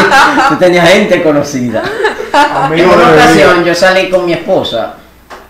tú 0.48 0.56
tenías 0.56 0.88
gente 0.88 1.22
conocida. 1.22 1.82
En 2.72 2.88
una 2.88 3.10
ocasión 3.12 3.64
yo 3.64 3.74
salí 3.74 4.10
con 4.10 4.26
mi 4.26 4.32
esposa 4.32 4.94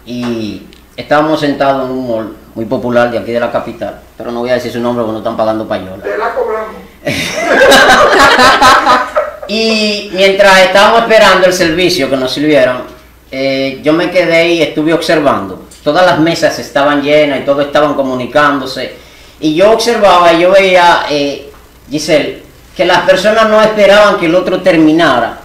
y 0.07 0.67
estábamos 0.97 1.41
sentados 1.41 1.87
en 1.87 1.97
un 1.97 2.09
mall 2.09 2.37
muy 2.55 2.65
popular 2.67 3.11
de 3.11 3.19
aquí 3.19 3.33
de 3.33 3.41
la 3.41 3.51
capital, 3.51 4.01
pero 4.17 4.31
no 4.31 4.41
voy 4.41 4.51
a 4.51 4.55
decir 4.55 4.73
su 4.73 4.81
nombre 4.81 5.03
porque 5.03 5.13
no 5.13 5.19
están 5.19 5.37
pagando 5.37 5.67
payola. 5.67 6.03
Te 6.03 6.17
la 6.17 6.35
cobramos. 6.35 6.75
Y 9.47 10.11
mientras 10.15 10.59
estábamos 10.63 11.03
esperando 11.03 11.47
el 11.47 11.53
servicio 11.53 12.09
que 12.09 12.17
nos 12.17 12.33
sirvieran, 12.33 12.83
eh, 13.31 13.81
yo 13.83 13.93
me 13.93 14.11
quedé 14.11 14.49
y 14.49 14.63
estuve 14.63 14.95
observando. 14.95 15.65
Todas 15.83 16.07
las 16.07 16.19
mesas 16.19 16.59
estaban 16.59 17.03
llenas 17.03 17.41
y 17.41 17.45
todos 17.45 17.67
estaban 17.67 17.93
comunicándose. 17.95 18.95
Y 19.41 19.55
yo 19.55 19.73
observaba 19.73 20.33
y 20.33 20.41
yo 20.41 20.51
veía, 20.51 21.05
eh, 21.11 21.51
Giselle, 21.91 22.43
que 22.75 22.87
las 22.87 23.01
personas 23.01 23.49
no 23.51 23.61
esperaban 23.61 24.17
que 24.19 24.27
el 24.27 24.35
otro 24.35 24.63
terminara 24.63 25.41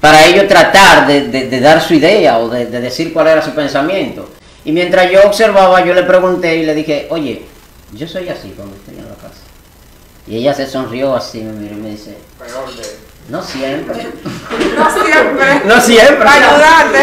para 0.00 0.24
ellos 0.26 0.48
tratar 0.48 1.06
de, 1.06 1.28
de- 1.28 1.48
de 1.48 1.60
dar 1.60 1.80
su 1.80 1.94
idea 1.94 2.38
o 2.38 2.48
de, 2.48 2.66
de 2.66 2.80
decir 2.80 3.12
cuál 3.12 3.28
era 3.28 3.40
su 3.40 3.52
pensamiento. 3.52 4.28
Y 4.64 4.72
mientras 4.72 5.10
yo 5.10 5.22
observaba, 5.24 5.84
yo 5.84 5.92
le 5.94 6.02
pregunté 6.04 6.56
y 6.56 6.64
le 6.64 6.74
dije, 6.74 7.06
oye, 7.10 7.42
yo 7.92 8.08
soy 8.08 8.28
así 8.28 8.52
cuando 8.56 8.74
estoy 8.76 8.96
en 8.98 9.08
la 9.08 9.14
casa. 9.14 9.42
Y 10.26 10.36
ella 10.38 10.54
se 10.54 10.66
sonrió 10.66 11.14
así, 11.14 11.40
me 11.42 11.52
miró 11.52 11.74
y 11.74 11.78
me 11.80 11.90
dice, 11.90 12.16
no 13.28 13.42
siempre. 13.42 14.06
No 14.76 14.90
siempre. 14.90 15.60
No 15.66 15.80
siempre. 15.80 16.16
Para 16.16 16.34
ayudarte. 16.34 16.98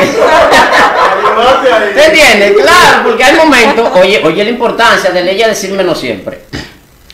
¿Te 1.95 2.05
entiendes? 2.05 2.51
Claro, 2.61 3.03
porque 3.07 3.23
hay 3.23 3.35
momentos, 3.35 3.89
oye, 3.95 4.21
oye 4.23 4.43
la 4.43 4.49
importancia 4.49 5.11
de 5.11 5.31
ella 5.31 5.47
decirme 5.47 5.83
no 5.83 5.95
siempre. 5.95 6.41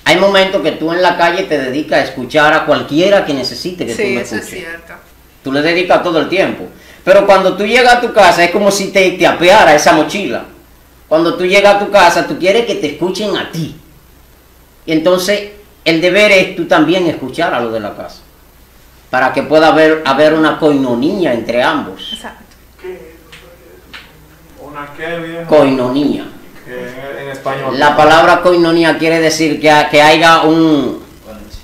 Hay 0.06 0.18
momentos 0.18 0.62
que 0.62 0.72
tú 0.74 0.92
en 0.94 1.02
la 1.02 1.18
calle 1.18 1.44
te 1.44 1.58
dedicas 1.58 2.00
a 2.00 2.04
escuchar 2.04 2.54
a 2.54 2.66
cualquiera 2.66 3.26
que 3.26 3.34
necesite 3.34 3.86
que 3.86 3.92
tú 3.94 4.02
Sí, 4.02 4.10
me 4.16 4.22
eso 4.22 4.36
es 4.36 4.42
escuches. 4.44 4.60
cierto. 4.66 4.94
Tú 5.44 5.52
le 5.52 5.62
dedicas 5.62 6.02
todo 6.04 6.20
el 6.20 6.30
tiempo. 6.30 6.66
Pero 7.08 7.26
cuando 7.26 7.56
tú 7.56 7.66
llegas 7.66 7.96
a 7.96 8.02
tu 8.02 8.12
casa 8.12 8.44
es 8.44 8.52
como 8.52 8.70
si 8.70 8.90
te, 8.92 9.12
te 9.12 9.26
apeara 9.26 9.74
esa 9.74 9.94
mochila. 9.94 10.44
Cuando 11.08 11.38
tú 11.38 11.46
llegas 11.46 11.76
a 11.76 11.80
tu 11.80 11.90
casa, 11.90 12.28
tú 12.28 12.38
quieres 12.38 12.66
que 12.66 12.76
te 12.76 12.88
escuchen 12.88 13.38
a 13.38 13.50
ti. 13.50 13.78
Y 14.86 14.92
entonces 14.92 15.52
el 15.86 16.02
deber 16.02 16.34
es 16.34 16.58
tú 16.58 16.68
también 16.68 17.08
escuchar 17.08 17.54
a 17.54 17.62
los 17.62 17.72
de 17.72 17.80
la 17.80 17.96
casa. 17.96 18.18
Para 19.10 19.32
que 19.32 19.44
pueda 19.44 19.70
haber, 19.70 20.04
haber 20.06 20.34
una 20.34 20.60
coinonía 20.60 21.34
entre 21.34 21.64
ambos. 21.64 22.12
Exacto. 22.12 22.44
¿Una 24.60 24.94
qué, 24.98 25.18
viejo? 25.18 25.46
Coinonía. 25.48 26.26
Que 26.66 26.90
en, 26.90 27.24
en 27.24 27.30
español. 27.30 27.80
La 27.80 27.96
palabra 27.96 28.42
coinonía 28.42 28.98
quiere 28.98 29.22
decir 29.22 29.62
que, 29.62 29.74
que 29.90 30.02
haya 30.02 30.42
un, 30.42 31.02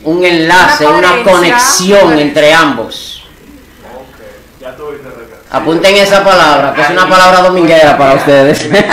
un 0.05 0.23
enlace, 0.23 0.87
Una 0.87 1.21
conexión 1.21 2.17
entre 2.17 2.53
ambos. 2.53 3.25
Ok. 3.93 4.61
Ya 4.61 4.73
tuviste 4.77 5.09
recarga. 5.09 5.42
Apunten 5.53 5.95
esa 5.97 6.23
palabra, 6.23 6.73
que 6.73 6.81
es 6.81 6.89
una 6.89 7.07
palabra 7.07 7.41
dominguera 7.41 7.95
para 7.95 8.15
ustedes. 8.15 8.67
Mira, 8.71 8.89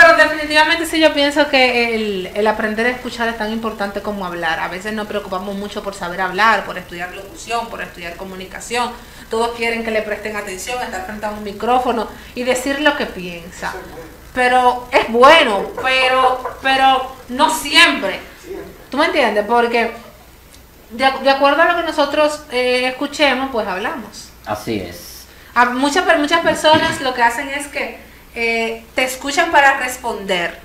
pero 0.00 0.16
definitivamente 0.16 0.86
sí 0.86 1.00
yo 1.00 1.12
pienso 1.12 1.48
que 1.48 1.96
el, 1.96 2.30
el 2.32 2.46
aprender 2.46 2.86
a 2.86 2.90
escuchar 2.90 3.28
es 3.28 3.36
tan 3.36 3.52
importante 3.52 4.02
como 4.02 4.24
hablar. 4.24 4.60
A 4.60 4.68
veces 4.68 4.92
nos 4.92 5.08
preocupamos 5.08 5.56
mucho 5.56 5.82
por 5.82 5.94
saber 5.94 6.20
hablar, 6.20 6.64
por 6.64 6.78
estudiar 6.78 7.12
locución, 7.12 7.66
por 7.66 7.82
estudiar 7.82 8.14
comunicación. 8.14 8.92
Todos 9.28 9.56
quieren 9.56 9.82
que 9.82 9.90
le 9.90 10.02
presten 10.02 10.36
atención, 10.36 10.80
estar 10.80 11.04
frente 11.06 11.26
a 11.26 11.30
un 11.30 11.42
micrófono 11.42 12.06
y 12.36 12.44
decir 12.44 12.80
lo 12.82 12.96
que 12.96 13.06
piensa. 13.06 13.72
Pero 14.32 14.86
es 14.92 15.10
bueno, 15.10 15.72
pero, 15.82 16.56
pero 16.62 17.16
no 17.30 17.52
siempre. 17.52 18.20
¿Tú 18.92 18.96
me 18.96 19.06
entiendes? 19.06 19.44
Porque 19.44 19.90
de, 20.90 21.10
de 21.22 21.30
acuerdo 21.30 21.62
a 21.62 21.66
lo 21.66 21.76
que 21.76 21.82
nosotros 21.84 22.42
eh, 22.50 22.86
escuchemos, 22.86 23.50
pues 23.50 23.66
hablamos. 23.66 24.30
Así 24.46 24.80
es. 24.80 25.26
A 25.54 25.66
muchas, 25.66 26.04
muchas 26.18 26.40
personas 26.40 27.00
lo 27.00 27.14
que 27.14 27.22
hacen 27.22 27.48
es 27.48 27.66
que 27.66 27.98
eh, 28.34 28.84
te 28.94 29.04
escuchan 29.04 29.50
para 29.50 29.78
responder, 29.78 30.58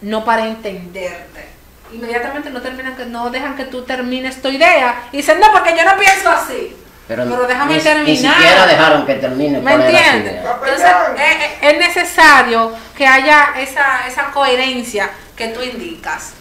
no 0.00 0.24
para 0.24 0.46
entenderte. 0.46 1.48
Inmediatamente 1.92 2.50
no 2.50 2.62
terminan 2.62 2.96
que 2.96 3.04
no 3.04 3.30
dejan 3.30 3.56
que 3.56 3.64
tú 3.64 3.82
termines 3.82 4.40
tu 4.40 4.48
idea 4.48 5.02
y 5.12 5.18
dicen, 5.18 5.40
no, 5.40 5.52
porque 5.52 5.76
yo 5.76 5.84
no 5.84 5.98
pienso 5.98 6.30
así. 6.30 6.76
Pero, 7.08 7.24
Pero 7.24 7.46
déjame 7.46 7.76
ni, 7.76 7.80
terminar. 7.80 8.06
Ni 8.06 8.16
siquiera 8.16 8.66
dejaron 8.66 9.04
que 9.04 9.14
termine. 9.14 9.60
¿Me 9.60 9.74
entiendes? 9.74 10.36
Entonces 10.36 10.90
eh, 11.18 11.38
eh, 11.40 11.58
es 11.62 11.78
necesario 11.78 12.72
que 12.96 13.04
haya 13.04 13.48
esa, 13.58 14.06
esa 14.06 14.30
coherencia 14.30 15.10
que 15.36 15.48
tú 15.48 15.60
indicas. 15.60 16.34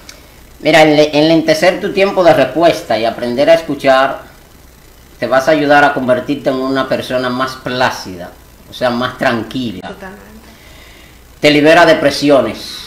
Mira, 0.62 0.82
en 0.82 0.96
le- 0.96 1.18
enlentecer 1.18 1.80
tu 1.80 1.94
tiempo 1.94 2.24
de 2.24 2.34
respuesta 2.34 2.98
y 2.98 3.06
aprender 3.06 3.50
a 3.50 3.54
escuchar 3.56 4.22
te 5.18 5.28
vas 5.28 5.48
a 5.48 5.52
ayudar 5.52 5.84
a 5.84 5.94
convertirte 5.94 6.50
en 6.50 6.56
una 6.58 6.88
persona 6.88 7.30
más 7.30 7.56
plácida, 7.58 8.32
o 8.70 8.74
sea, 8.74 8.90
más 8.90 9.18
tranquila. 9.18 9.88
Totalmente. 9.88 10.24
Te 11.40 11.52
libera 11.52 11.86
de 11.86 11.96
presiones, 11.96 12.78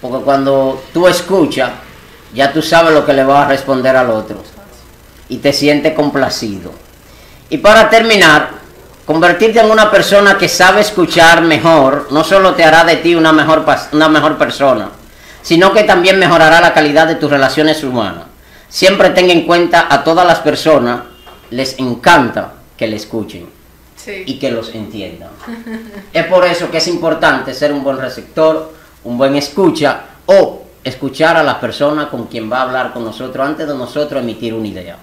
porque 0.00 0.24
cuando 0.24 0.82
tú 0.92 1.06
escuchas, 1.08 1.70
ya 2.34 2.52
tú 2.52 2.60
sabes 2.62 2.92
lo 2.92 3.04
que 3.06 3.12
le 3.12 3.24
vas 3.24 3.46
a 3.46 3.48
responder 3.48 3.96
al 3.96 4.10
otro 4.10 4.42
y 5.28 5.38
te 5.38 5.52
sientes 5.52 5.94
complacido. 5.94 6.72
Y 7.50 7.58
para 7.58 7.88
terminar, 7.88 8.50
convertirte 9.06 9.60
en 9.60 9.70
una 9.70 9.90
persona 9.90 10.36
que 10.36 10.48
sabe 10.48 10.80
escuchar 10.82 11.40
mejor, 11.42 12.08
no 12.10 12.22
solo 12.22 12.54
te 12.54 12.64
hará 12.64 12.84
de 12.84 12.96
ti 12.96 13.14
una 13.14 13.32
mejor, 13.32 13.64
una 13.92 14.08
mejor 14.08 14.36
persona, 14.38 14.90
sino 15.48 15.72
que 15.72 15.84
también 15.84 16.18
mejorará 16.18 16.60
la 16.60 16.74
calidad 16.74 17.06
de 17.06 17.14
tus 17.14 17.30
relaciones 17.30 17.82
humanas. 17.82 18.24
Siempre 18.68 19.08
ten 19.08 19.30
en 19.30 19.46
cuenta 19.46 19.86
a 19.88 20.04
todas 20.04 20.26
las 20.26 20.40
personas, 20.40 21.00
les 21.48 21.78
encanta 21.78 22.52
que 22.76 22.86
le 22.86 22.96
escuchen 22.96 23.48
Sí. 23.96 24.24
y 24.26 24.38
que 24.38 24.50
los 24.50 24.74
entiendan. 24.74 25.30
es 26.12 26.26
por 26.26 26.44
eso 26.44 26.70
que 26.70 26.76
es 26.76 26.86
importante 26.88 27.54
ser 27.54 27.72
un 27.72 27.82
buen 27.82 27.96
receptor, 27.96 28.74
un 29.04 29.16
buen 29.16 29.36
escucha 29.36 30.02
o 30.26 30.64
escuchar 30.84 31.38
a 31.38 31.42
las 31.42 31.54
personas 31.54 32.08
con 32.08 32.26
quien 32.26 32.52
va 32.52 32.58
a 32.58 32.62
hablar 32.64 32.92
con 32.92 33.02
nosotros 33.02 33.46
antes 33.48 33.66
de 33.66 33.74
nosotros 33.74 34.22
emitir 34.22 34.52
una 34.52 34.68
idea. 34.68 34.98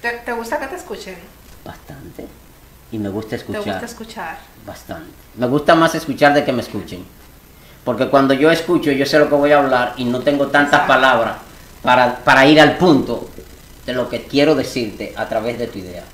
¿Te, 0.00 0.12
te 0.24 0.32
gusta 0.32 0.58
que 0.58 0.66
te 0.68 0.76
escuchen? 0.76 1.16
Bastante. 1.62 2.26
Y 2.90 2.96
me 2.98 3.10
gusta 3.10 3.30
¿Te 3.30 3.36
escuchar. 3.36 3.64
gusta 3.64 3.84
escuchar? 3.84 4.38
Bastante. 4.66 5.10
Me 5.36 5.46
gusta 5.46 5.74
más 5.74 5.94
escuchar 5.94 6.32
de 6.32 6.42
que 6.42 6.52
me 6.54 6.62
escuchen. 6.62 7.04
Porque 7.88 8.08
cuando 8.08 8.34
yo 8.34 8.50
escucho, 8.50 8.92
yo 8.92 9.06
sé 9.06 9.18
lo 9.18 9.30
que 9.30 9.34
voy 9.34 9.50
a 9.50 9.60
hablar 9.60 9.94
y 9.96 10.04
no 10.04 10.20
tengo 10.20 10.48
tantas 10.48 10.82
Exacto. 10.82 10.88
palabras 10.92 11.36
para, 11.82 12.16
para 12.22 12.44
ir 12.44 12.60
al 12.60 12.76
punto 12.76 13.30
de 13.86 13.94
lo 13.94 14.10
que 14.10 14.24
quiero 14.24 14.54
decirte 14.54 15.14
a 15.16 15.26
través 15.26 15.58
de 15.58 15.68
tu 15.68 15.78
idea. 15.78 16.04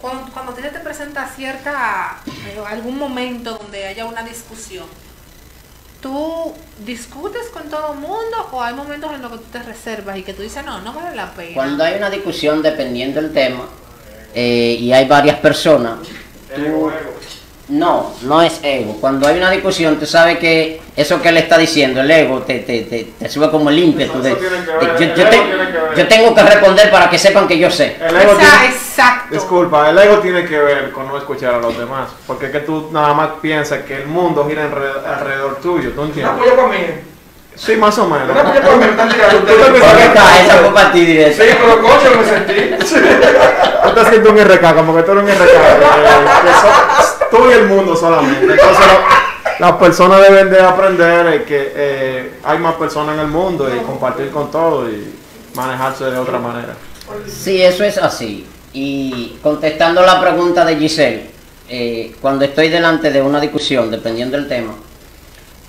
Cuando, 0.00 0.30
cuando 0.32 0.52
a 0.52 0.54
ti 0.54 0.62
se 0.62 0.68
te 0.68 0.78
presenta 0.78 1.26
cierta, 1.26 2.18
eh, 2.28 2.60
algún 2.70 2.96
momento 2.96 3.58
donde 3.60 3.88
haya 3.88 4.04
una 4.06 4.22
discusión, 4.22 4.86
¿tú 6.00 6.52
discutes 6.84 7.48
con 7.48 7.64
todo 7.70 7.94
el 7.94 7.98
mundo 7.98 8.48
o 8.52 8.62
hay 8.62 8.74
momentos 8.74 9.12
en 9.12 9.22
los 9.22 9.32
que 9.32 9.38
tú 9.38 9.44
te 9.50 9.62
reservas 9.64 10.16
y 10.18 10.22
que 10.22 10.32
tú 10.32 10.42
dices, 10.42 10.64
no, 10.64 10.80
no 10.82 10.92
vale 10.92 11.16
la 11.16 11.32
pena? 11.32 11.54
Cuando 11.54 11.82
hay 11.82 11.94
una 11.96 12.08
discusión 12.08 12.62
dependiendo 12.62 13.20
del 13.20 13.32
tema 13.32 13.64
eh, 14.32 14.76
y 14.78 14.92
hay 14.92 15.08
varias 15.08 15.38
personas, 15.40 15.98
tú- 16.04 16.62
Ego, 16.62 16.92
ego. 16.92 17.12
No, 17.68 18.12
no 18.22 18.42
es 18.42 18.60
ego. 18.62 18.96
Cuando 19.00 19.26
hay 19.26 19.38
una 19.38 19.50
discusión, 19.50 19.96
tú 19.98 20.06
sabes 20.06 20.38
que 20.38 20.80
eso 20.94 21.20
que 21.20 21.30
él 21.30 21.36
está 21.38 21.58
diciendo, 21.58 22.00
el 22.00 22.10
ego, 22.10 22.40
te, 22.42 22.60
te, 22.60 22.82
te, 22.82 23.04
te 23.18 23.28
sube 23.28 23.50
como 23.50 23.70
el 23.70 23.78
ímpetu. 23.78 24.22
de- 24.22 24.34
de- 24.34 24.40
yo, 24.40 24.40
yo 24.40 25.22
ego 25.26 25.30
te- 25.30 25.38
tiene 25.38 25.66
que 25.72 25.78
ver. 25.78 25.94
yo 25.96 26.08
tengo 26.08 26.34
que 26.34 26.42
responder 26.42 26.90
para 26.90 27.10
que 27.10 27.18
sepan 27.18 27.48
que 27.48 27.58
yo 27.58 27.68
sé. 27.70 27.96
El 28.00 28.16
ego 28.16 28.34
tiene- 28.34 28.66
exacto. 28.66 29.34
Disculpa, 29.34 29.90
el 29.90 29.98
ego 29.98 30.18
tiene 30.18 30.44
que 30.46 30.58
ver 30.58 30.92
con 30.92 31.08
no 31.08 31.18
escuchar 31.18 31.54
a 31.54 31.58
los 31.58 31.76
demás. 31.76 32.08
Porque 32.26 32.46
es 32.46 32.52
que 32.52 32.60
tú 32.60 32.88
nada 32.92 33.12
más 33.14 33.30
piensas 33.42 33.80
que 33.80 33.96
el 33.96 34.06
mundo 34.06 34.46
gira 34.48 34.64
alrededor, 34.64 35.04
alrededor 35.06 35.56
tuyo, 35.60 35.90
¿tú 35.90 36.02
entiendes? 36.04 36.34
polla 36.38 36.54
para 36.56 36.68
mí. 36.68 36.78
Sí, 37.56 37.74
más 37.76 37.96
o 37.98 38.06
menos. 38.06 38.28
Pensás 38.28 38.64
¿Dónde 38.64 38.86
pensaban 38.86 39.98
está? 40.02 40.40
Esa 40.44 40.56
fue 40.58 40.74
para 40.74 40.92
ti 40.92 41.00
directa. 41.06 41.42
Sí, 41.42 41.50
pero 41.58 41.80
coche 41.82 42.10
me 42.14 42.24
sentí. 42.28 42.84
Tú 43.86 43.90
te 43.94 44.10
sientes 44.10 44.30
un 44.32 44.38
RK, 44.38 44.74
como 44.74 44.94
que 44.94 45.02
tú 45.04 45.12
eres 45.12 45.24
un 45.24 45.30
RK. 45.30 45.40
tú 47.30 47.38
y 47.50 47.52
el 47.52 47.66
mundo 47.66 47.96
solamente. 47.96 48.52
Entonces, 48.52 48.86
las 49.58 49.72
personas 49.72 50.20
deben 50.22 50.50
de 50.50 50.60
aprender 50.60 51.44
que 51.44 51.72
eh, 51.74 52.34
hay 52.44 52.58
más 52.58 52.74
personas 52.74 53.14
en 53.14 53.20
el 53.20 53.28
mundo 53.28 53.68
y 53.74 53.78
compartir 53.80 54.30
con 54.30 54.50
todo 54.50 54.88
y 54.90 55.14
manejarse 55.54 56.04
de 56.04 56.18
otra 56.18 56.38
manera. 56.38 56.74
Sí, 57.26 57.62
eso 57.62 57.84
es 57.84 57.98
así. 57.98 58.46
Y 58.72 59.38
contestando 59.42 60.02
la 60.02 60.20
pregunta 60.20 60.64
de 60.64 60.76
Giselle, 60.76 61.30
eh, 61.68 62.14
cuando 62.20 62.44
estoy 62.44 62.68
delante 62.68 63.10
de 63.10 63.22
una 63.22 63.40
discusión, 63.40 63.90
dependiendo 63.90 64.36
del 64.36 64.48
tema, 64.48 64.74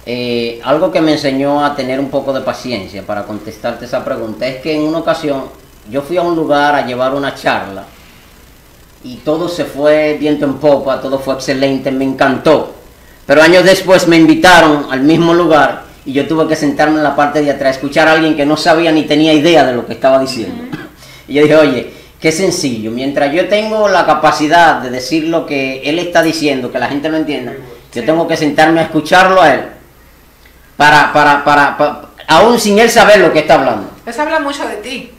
eh, 0.05 0.61
algo 0.63 0.91
que 0.91 1.01
me 1.01 1.13
enseñó 1.13 1.65
a 1.65 1.75
tener 1.75 1.99
un 1.99 2.09
poco 2.09 2.31
de 2.33 2.41
paciencia 2.41 3.05
para 3.05 3.23
contestarte 3.23 3.85
esa 3.85 4.05
pregunta 4.05 4.47
es 4.47 4.61
que 4.61 4.73
en 4.73 4.83
una 4.83 4.99
ocasión 4.99 5.49
yo 5.89 6.01
fui 6.01 6.15
a 6.15 6.21
un 6.21 6.33
lugar 6.33 6.75
a 6.75 6.85
llevar 6.85 7.13
una 7.13 7.35
charla 7.35 7.85
y 9.03 9.17
todo 9.17 9.47
se 9.47 9.65
fue 9.65 10.17
viento 10.19 10.45
en 10.45 10.55
popa, 10.55 11.01
todo 11.01 11.19
fue 11.19 11.35
excelente, 11.35 11.91
me 11.91 12.05
encantó. 12.05 12.73
Pero 13.25 13.41
años 13.41 13.63
después 13.63 14.07
me 14.07 14.17
invitaron 14.17 14.87
al 14.89 15.01
mismo 15.01 15.33
lugar 15.33 15.83
y 16.05 16.13
yo 16.13 16.27
tuve 16.27 16.47
que 16.47 16.55
sentarme 16.55 16.97
en 16.97 17.03
la 17.03 17.15
parte 17.15 17.41
de 17.41 17.51
atrás, 17.51 17.75
escuchar 17.75 18.07
a 18.07 18.13
alguien 18.13 18.35
que 18.35 18.45
no 18.45 18.55
sabía 18.55 18.91
ni 18.91 19.03
tenía 19.03 19.33
idea 19.33 19.65
de 19.65 19.73
lo 19.73 19.85
que 19.85 19.93
estaba 19.93 20.19
diciendo. 20.19 20.63
Y 21.29 21.33
yo 21.33 21.41
dije, 21.41 21.55
oye, 21.57 21.93
qué 22.21 22.31
sencillo, 22.31 22.89
mientras 22.89 23.33
yo 23.33 23.49
tengo 23.49 23.89
la 23.89 24.05
capacidad 24.05 24.81
de 24.81 24.89
decir 24.89 25.25
lo 25.25 25.45
que 25.45 25.81
él 25.81 25.99
está 25.99 26.23
diciendo, 26.23 26.71
que 26.71 26.79
la 26.79 26.87
gente 26.87 27.09
lo 27.09 27.17
entienda, 27.17 27.51
yo 27.93 28.05
tengo 28.05 28.25
que 28.25 28.37
sentarme 28.37 28.79
a 28.79 28.83
escucharlo 28.83 29.41
a 29.41 29.53
él, 29.53 29.61
para, 30.77 31.11
para, 31.11 31.43
para, 31.43 31.77
para, 31.77 32.01
aún 32.27 32.57
sin 32.61 32.79
él 32.79 32.89
saber 32.89 33.19
lo 33.19 33.33
que 33.33 33.39
está 33.39 33.55
hablando. 33.55 33.89
Eso 34.05 34.21
habla 34.21 34.39
mucho 34.39 34.65
de 34.65 34.77
ti. 34.77 35.11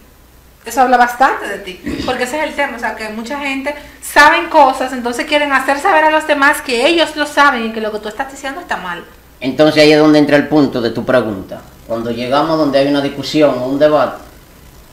Eso 0.69 0.83
habla 0.83 0.99
bastante 0.99 1.49
de 1.49 1.59
ti. 1.59 1.81
Porque 2.05 2.25
ese 2.25 2.39
es 2.39 2.49
el 2.49 2.55
tema. 2.55 2.77
O 2.77 2.81
sea, 2.81 2.95
que 2.95 3.09
mucha 3.09 3.39
gente 3.41 3.75
saben 4.03 4.49
cosas, 4.49 4.93
entonces 4.93 5.25
quieren 5.27 5.53
hacer 5.53 5.79
saber 5.79 6.05
a 6.05 6.11
los 6.11 6.27
demás 6.27 6.61
que 6.61 6.87
ellos 6.87 7.17
lo 7.17 7.27
saben 7.27 7.67
y 7.67 7.73
que 7.73 7.81
lo 7.81 7.91
que 7.91 7.99
tú 8.01 8.09
estás 8.09 8.31
diciendo 8.31 8.61
está 8.61 8.77
mal. 8.77 9.03
Entonces 9.41 9.83
ahí 9.83 9.93
es 9.93 9.99
donde 9.99 10.19
entra 10.19 10.37
el 10.37 10.47
punto 10.47 10.81
de 10.81 10.91
tu 10.91 11.05
pregunta. 11.05 11.63
Cuando 11.87 12.11
llegamos 12.11 12.59
donde 12.59 12.79
hay 12.79 12.89
una 12.89 13.01
discusión 13.01 13.57
o 13.59 13.67
un 13.67 13.79
debate, 13.79 14.23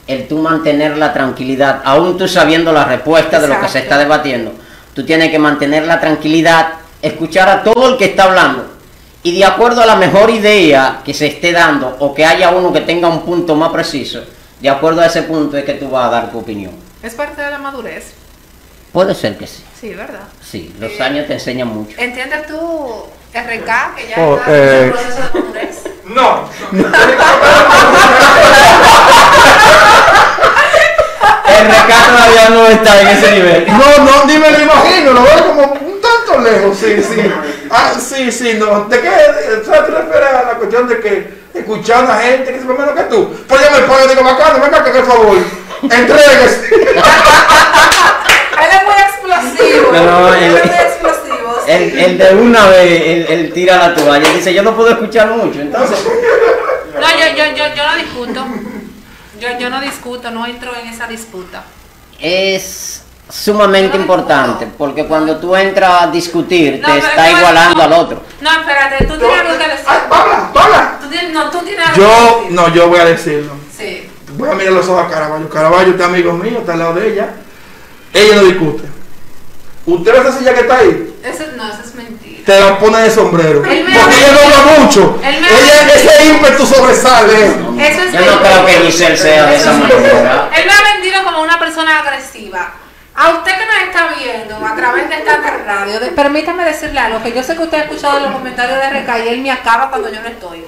el 0.08 0.27
tú 0.27 0.38
mantener 0.38 0.98
la 0.98 1.12
tranquilidad, 1.12 1.82
aún 1.84 2.17
tú 2.17 2.27
sabiendo 2.27 2.72
la 2.72 2.86
respuesta 2.86 3.39
de 3.39 3.48
lo 3.48 3.60
que 3.60 3.67
se 3.67 3.79
está 3.79 3.98
debatiendo, 3.98 4.53
tú 4.94 5.03
tienes 5.05 5.29
que 5.29 5.39
mantener 5.39 5.86
la 5.86 6.00
tranquilidad, 6.00 6.74
escuchar 7.01 7.50
a 7.50 7.63
todo 7.63 7.89
el 7.89 7.98
que 7.98 8.05
está 8.05 8.25
hablando 8.25 8.65
y 9.24 9.36
de 9.36 9.44
acuerdo 9.44 9.82
a 9.82 9.88
la 9.88 9.96
mejor 9.96 10.29
idea 10.29 11.01
que 11.03 11.13
se 11.13 11.25
esté 11.25 11.51
dando 11.51 11.98
o 12.00 12.13
que 12.13 12.24
haya 12.24 12.51
uno 12.51 12.72
que 12.72 12.82
tenga 12.82 13.08
un 13.08 13.24
punto 13.24 13.55
más 13.55 13.72
preciso, 13.72 14.24
de 14.65 14.72
acuerdo 14.72 15.01
a 15.01 15.05
ese 15.05 15.22
punto 15.22 15.55
es 15.57 15.63
que 15.63 15.75
tú 15.75 15.91
vas 15.91 16.07
a 16.07 16.10
dar 16.10 16.31
tu 16.31 16.39
opinión. 16.39 16.72
Es 17.03 17.13
parte 17.13 17.39
de 17.39 17.51
la 17.51 17.60
madurez. 17.60 18.13
Puede 18.91 19.13
ser 19.13 19.38
que 19.38 19.45
sí. 19.45 19.63
Sí, 19.79 19.93
¿verdad? 19.93 20.22
Sí, 20.43 20.74
los 20.79 21.00
años 21.01 21.27
te 21.27 21.34
enseñan 21.34 21.67
mucho. 21.67 21.95
¿Entiendes 22.00 22.48
tú, 22.48 23.03
RK, 23.31 23.95
que 23.95 24.07
ya 24.07 24.15
Oh, 24.17 24.38
está 24.38 24.51
eh. 24.51 24.77
en 24.79 24.86
el 24.86 24.91
proceso 24.91 25.17
de 25.22 25.39
madurez? 25.39 25.84
No. 26.05 26.50
El 31.48 31.67
recado 31.67 32.12
todavía 32.17 32.50
no 32.50 32.67
está 32.67 33.01
en 33.01 33.07
ese 33.10 33.31
nivel. 33.34 33.67
No, 33.67 34.03
no, 34.03 34.25
ni 34.25 34.38
me 34.39 34.50
lo 34.51 34.62
imagino, 34.62 35.13
lo 35.13 35.22
veo 35.22 35.45
como 35.48 35.63
un 35.74 36.01
tanto 36.01 36.41
lejos, 36.41 36.75
sí, 36.77 37.03
sí. 37.03 37.31
Ah, 37.69 37.93
sí, 38.00 38.31
sí, 38.31 38.55
no. 38.57 38.86
¿De 38.86 39.00
qué 39.00 39.10
o 39.10 39.63
sea, 39.63 39.86
te 39.86 39.91
refieres 39.91 40.29
a 40.29 40.43
la 40.43 40.53
cuestión 40.55 40.88
de 40.88 41.00
que 41.00 41.35
escuchar 41.69 42.10
a 42.10 42.19
gente 42.19 42.51
que 42.51 42.57
es 42.60 42.65
menos 42.65 42.91
que 42.95 43.03
tú? 43.03 43.34
Pues 43.48 43.62
yo 43.62 43.72
me 43.72 43.79
pongo 43.88 44.05
y 44.05 44.10
digo, 44.10 44.24
bacano, 44.24 44.60
venga, 44.63 44.84
que 44.84 44.91
por 44.91 45.05
favor, 45.07 45.38
entregues. 45.81 46.62
Él 48.62 48.69
es 48.72 48.84
muy 48.86 48.93
explosivo. 49.01 49.91
No, 49.91 50.34
él 50.34 50.43
él- 50.43 50.55
es 50.57 50.63
muy 50.65 50.75
explosivo. 50.79 51.55
sí. 51.65 51.72
El, 51.72 52.00
el 52.00 52.17
de 52.17 52.36
una 52.36 52.67
vez, 52.67 53.01
él, 53.01 53.25
él 53.29 53.53
tira 53.53 53.77
la 53.77 53.93
toalla. 53.93 54.29
Dice, 54.29 54.53
yo 54.53 54.63
no 54.63 54.75
puedo 54.75 54.89
escuchar 54.89 55.27
mucho. 55.29 55.60
Entonces, 55.60 55.98
No, 56.93 57.01
yo, 57.01 57.36
yo, 57.36 57.45
yo, 57.55 57.75
yo 57.75 57.84
no 57.89 57.95
discuto. 57.98 58.45
Yo, 59.39 59.60
yo 59.60 59.69
no 59.69 59.81
discuto, 59.81 60.31
no 60.31 60.45
entro 60.45 60.72
en 60.75 60.88
esa 60.88 61.07
disputa. 61.07 61.63
es 62.19 63.01
sumamente 63.27 63.98
importante 63.98 64.67
porque 64.77 65.05
cuando 65.07 65.38
tú 65.38 65.55
entras 65.55 66.03
a 66.03 66.07
discutir, 66.07 66.79
No, 66.79 66.93
te 66.93 67.00
está 67.00 67.31
igualando 67.31 67.75
no. 67.77 67.84
al 67.84 67.93
otro. 67.93 68.22
No, 68.39 68.51
espérate, 68.51 69.03
tú 69.05 69.17
tienes 69.17 69.39
algo 69.41 69.57
que 69.57 69.67
decir. 69.67 69.86
Ay, 69.88 69.98
habla, 70.12 70.51
habla. 70.55 70.98
Tú 71.01 71.04
tienes, 71.04 71.04
no, 71.31 71.50
tú 71.50 71.60
tienes 71.60 71.88
algo 71.88 72.01
Yo, 72.01 72.43
que 72.48 72.53
no, 72.53 72.74
yo 72.74 72.88
voy 72.89 73.00
a 73.00 73.05
decirlo. 73.05 73.53
Sí. 73.75 74.10
Voy 74.38 74.50
a 74.50 74.53
mirar 74.53 74.74
los 74.74 74.88
ojos 74.88 75.05
a 75.05 75.10
Caraballo. 75.10 75.50
Caraballo 75.50 75.91
está 75.91 76.05
amigo 76.05 76.34
mío, 76.34 76.60
está 76.60 76.74
al 76.74 76.79
lado 76.79 76.93
de 76.95 77.13
ella. 77.13 77.29
Ella 78.13 78.36
no 78.36 78.43
discute. 78.43 78.84
Usted 79.86 80.12
ve 80.12 80.19
esa 80.19 80.38
silla 80.38 80.53
que 80.53 80.62
está 80.62 80.77
ahí, 80.77 81.15
Eso, 81.24 81.43
no, 81.55 81.67
eso 81.67 81.81
es 81.86 81.93
mentira. 81.93 82.43
te 82.43 82.60
la 82.60 82.79
pone 82.79 83.01
de 83.01 83.12
sombrero. 83.12 83.63
Él 83.63 83.86
Porque 83.86 84.15
ella 84.17 84.31
no 84.31 84.39
habla 84.39 84.79
mucho. 84.79 85.19
Él 85.24 85.41
me 85.41 85.48
ha- 85.48 85.60
Ella, 85.60 85.93
ese 85.93 86.25
ímpetu 86.25 86.65
sobresale. 86.65 87.45
Eso 87.45 88.01
es 88.01 88.12
Yo 88.12 88.19
no 88.31 88.39
creo 88.41 88.65
que. 88.65 88.72
Giselle 88.86 89.17
sea 89.17 89.45
de 89.45 89.55
esa 89.57 89.74
manera. 89.74 90.50
Él 90.55 90.65
me 90.65 90.72
ha 90.72 90.93
vendido 90.93 91.24
como 91.24 91.41
una 91.43 91.60
persona 91.60 92.00
agresiva. 92.00 92.74
A 93.17 93.29
usted 93.29 93.51
que 93.51 93.65
nos 93.65 93.75
está 93.88 94.10
viendo 94.17 94.55
a 94.65 94.75
través 94.75 95.07
de 95.07 95.15
esta 95.15 95.38
radio, 95.65 96.00
permítame 96.15 96.65
decirle 96.65 97.00
algo, 97.00 97.24
que 97.24 97.31
yo 97.31 97.41
sé 97.43 97.55
que 97.55 97.63
usted 97.63 97.77
ha 97.77 97.81
escuchado 97.84 98.19
los 98.19 98.31
comentarios 98.31 98.77
de 98.77 99.25
y 99.25 99.27
él 99.29 99.41
me 99.41 99.51
acaba 99.51 99.89
cuando 99.89 100.12
yo 100.12 100.19
no 100.22 100.27
estoy. 100.27 100.65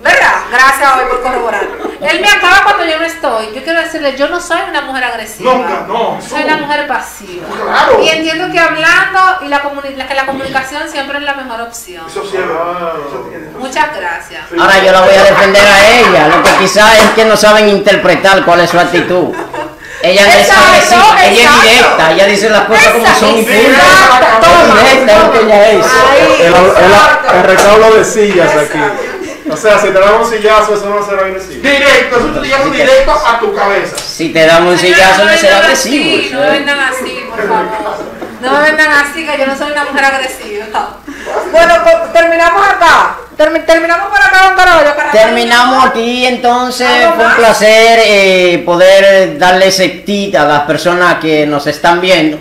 ¿Verdad? 0.00 0.34
Gracias 0.50 0.90
hoy 0.96 1.04
por 1.08 1.22
corroborar. 1.22 1.62
Él 2.00 2.20
me 2.20 2.28
acaba 2.28 2.64
cuando 2.64 2.84
yo 2.84 2.98
no 2.98 3.04
estoy. 3.06 3.46
Yo 3.54 3.62
quiero 3.64 3.80
decirle, 3.80 4.14
yo 4.16 4.28
no 4.28 4.38
soy 4.40 4.58
una 4.68 4.82
mujer 4.82 5.04
agresiva. 5.04 5.54
Nunca, 5.54 5.84
no. 5.88 6.18
Soy 6.20 6.42
una 6.44 6.56
mujer 6.58 6.86
pasiva. 6.86 7.46
Claro. 7.48 8.02
Y 8.02 8.08
entiendo 8.10 8.52
que 8.52 8.58
hablando 8.58 9.20
y 9.42 9.48
la, 9.48 9.62
comuni- 9.62 9.96
la- 9.96 10.06
que 10.06 10.14
la 10.14 10.26
comunicación 10.26 10.82
siempre 10.90 11.18
es 11.18 11.24
la 11.24 11.34
mejor 11.34 11.62
opción. 11.62 12.04
Eso 12.06 12.22
sí 12.24 12.32
tiene- 12.32 13.48
Muchas 13.58 13.96
gracias. 13.96 14.42
Ahora 14.60 14.78
yo 14.84 14.92
la 14.92 15.00
voy 15.00 15.14
a 15.14 15.22
defender 15.22 15.62
a 15.66 15.88
ella. 15.90 16.28
Lo 16.28 16.42
que 16.42 16.50
quizás 16.58 16.92
es 16.98 17.10
que 17.10 17.24
no 17.24 17.36
saben 17.36 17.68
interpretar 17.70 18.44
cuál 18.44 18.60
es 18.60 18.70
su 18.70 18.78
actitud. 18.78 19.34
Ella 20.02 20.20
no 20.26 20.32
es 20.32 20.50
agresiva, 20.50 21.24
ella 21.24 21.48
es 21.54 21.62
directa, 21.62 22.12
ella 22.12 22.26
dice 22.26 22.50
las 22.50 22.64
cosas 22.66 22.88
como 22.92 23.06
son 23.06 23.30
y 23.38 23.42
punto. 23.42 23.48
directa, 23.48 25.12
es 25.12 25.18
lo 25.24 25.32
que 25.32 25.40
ella 25.40 25.70
es. 25.70 25.86
El, 26.40 26.54
el 27.36 27.42
recaudo 27.44 27.90
de 27.94 28.04
sillas 28.04 28.50
aquí. 28.54 28.78
O 29.54 29.56
sea, 29.56 29.78
si 29.78 29.86
te 29.88 29.98
dan 29.98 30.14
un 30.20 30.28
sillazo, 30.28 30.74
eso 30.74 30.88
no 30.88 31.04
será 31.06 31.22
agresivo. 31.22 31.62
Directo, 31.62 32.16
eso 32.18 32.40
te 32.40 32.46
llega 32.46 32.64
directo 32.66 33.12
a 33.12 33.38
tu 33.40 33.54
cabeza. 33.54 33.96
Si 33.98 34.28
te 34.30 34.46
dan 34.46 34.66
un 34.66 34.78
sillazo 34.78 35.24
no 35.24 35.30
me 35.30 35.38
será 35.38 35.58
agresivo. 35.58 36.04
así, 36.16 36.30
No 36.32 36.40
me 36.40 36.50
vendan 36.50 36.78
así, 36.80 37.24
por 37.30 37.48
favor. 37.48 37.64
No 38.40 38.52
me 38.52 38.60
vendan 38.60 38.88
así, 38.92 39.24
que 39.26 39.38
yo 39.38 39.46
no 39.46 39.56
soy 39.56 39.72
una 39.72 39.84
mujer 39.84 40.04
agresiva. 40.04 40.66
Bueno, 41.50 41.74
pues, 41.82 42.12
terminamos 42.12 42.66
acá. 42.68 43.16
Termi- 43.38 43.64
terminamos 43.64 44.08
por 44.08 44.18
acá 44.20 44.54
Caraballo. 44.56 44.94
Caraballo. 44.94 45.10
Terminamos 45.18 45.84
aquí 45.86 46.26
entonces, 46.26 46.86
¿Algo 46.88 47.14
fue 47.14 47.26
un 47.26 47.34
placer 47.36 48.00
eh, 48.04 48.62
poder 48.66 49.38
darle 49.38 49.68
ese 49.68 49.88
tip 49.88 50.36
a 50.36 50.44
las 50.44 50.60
personas 50.62 51.16
que 51.20 51.46
nos 51.46 51.66
están 51.66 52.00
viendo 52.00 52.38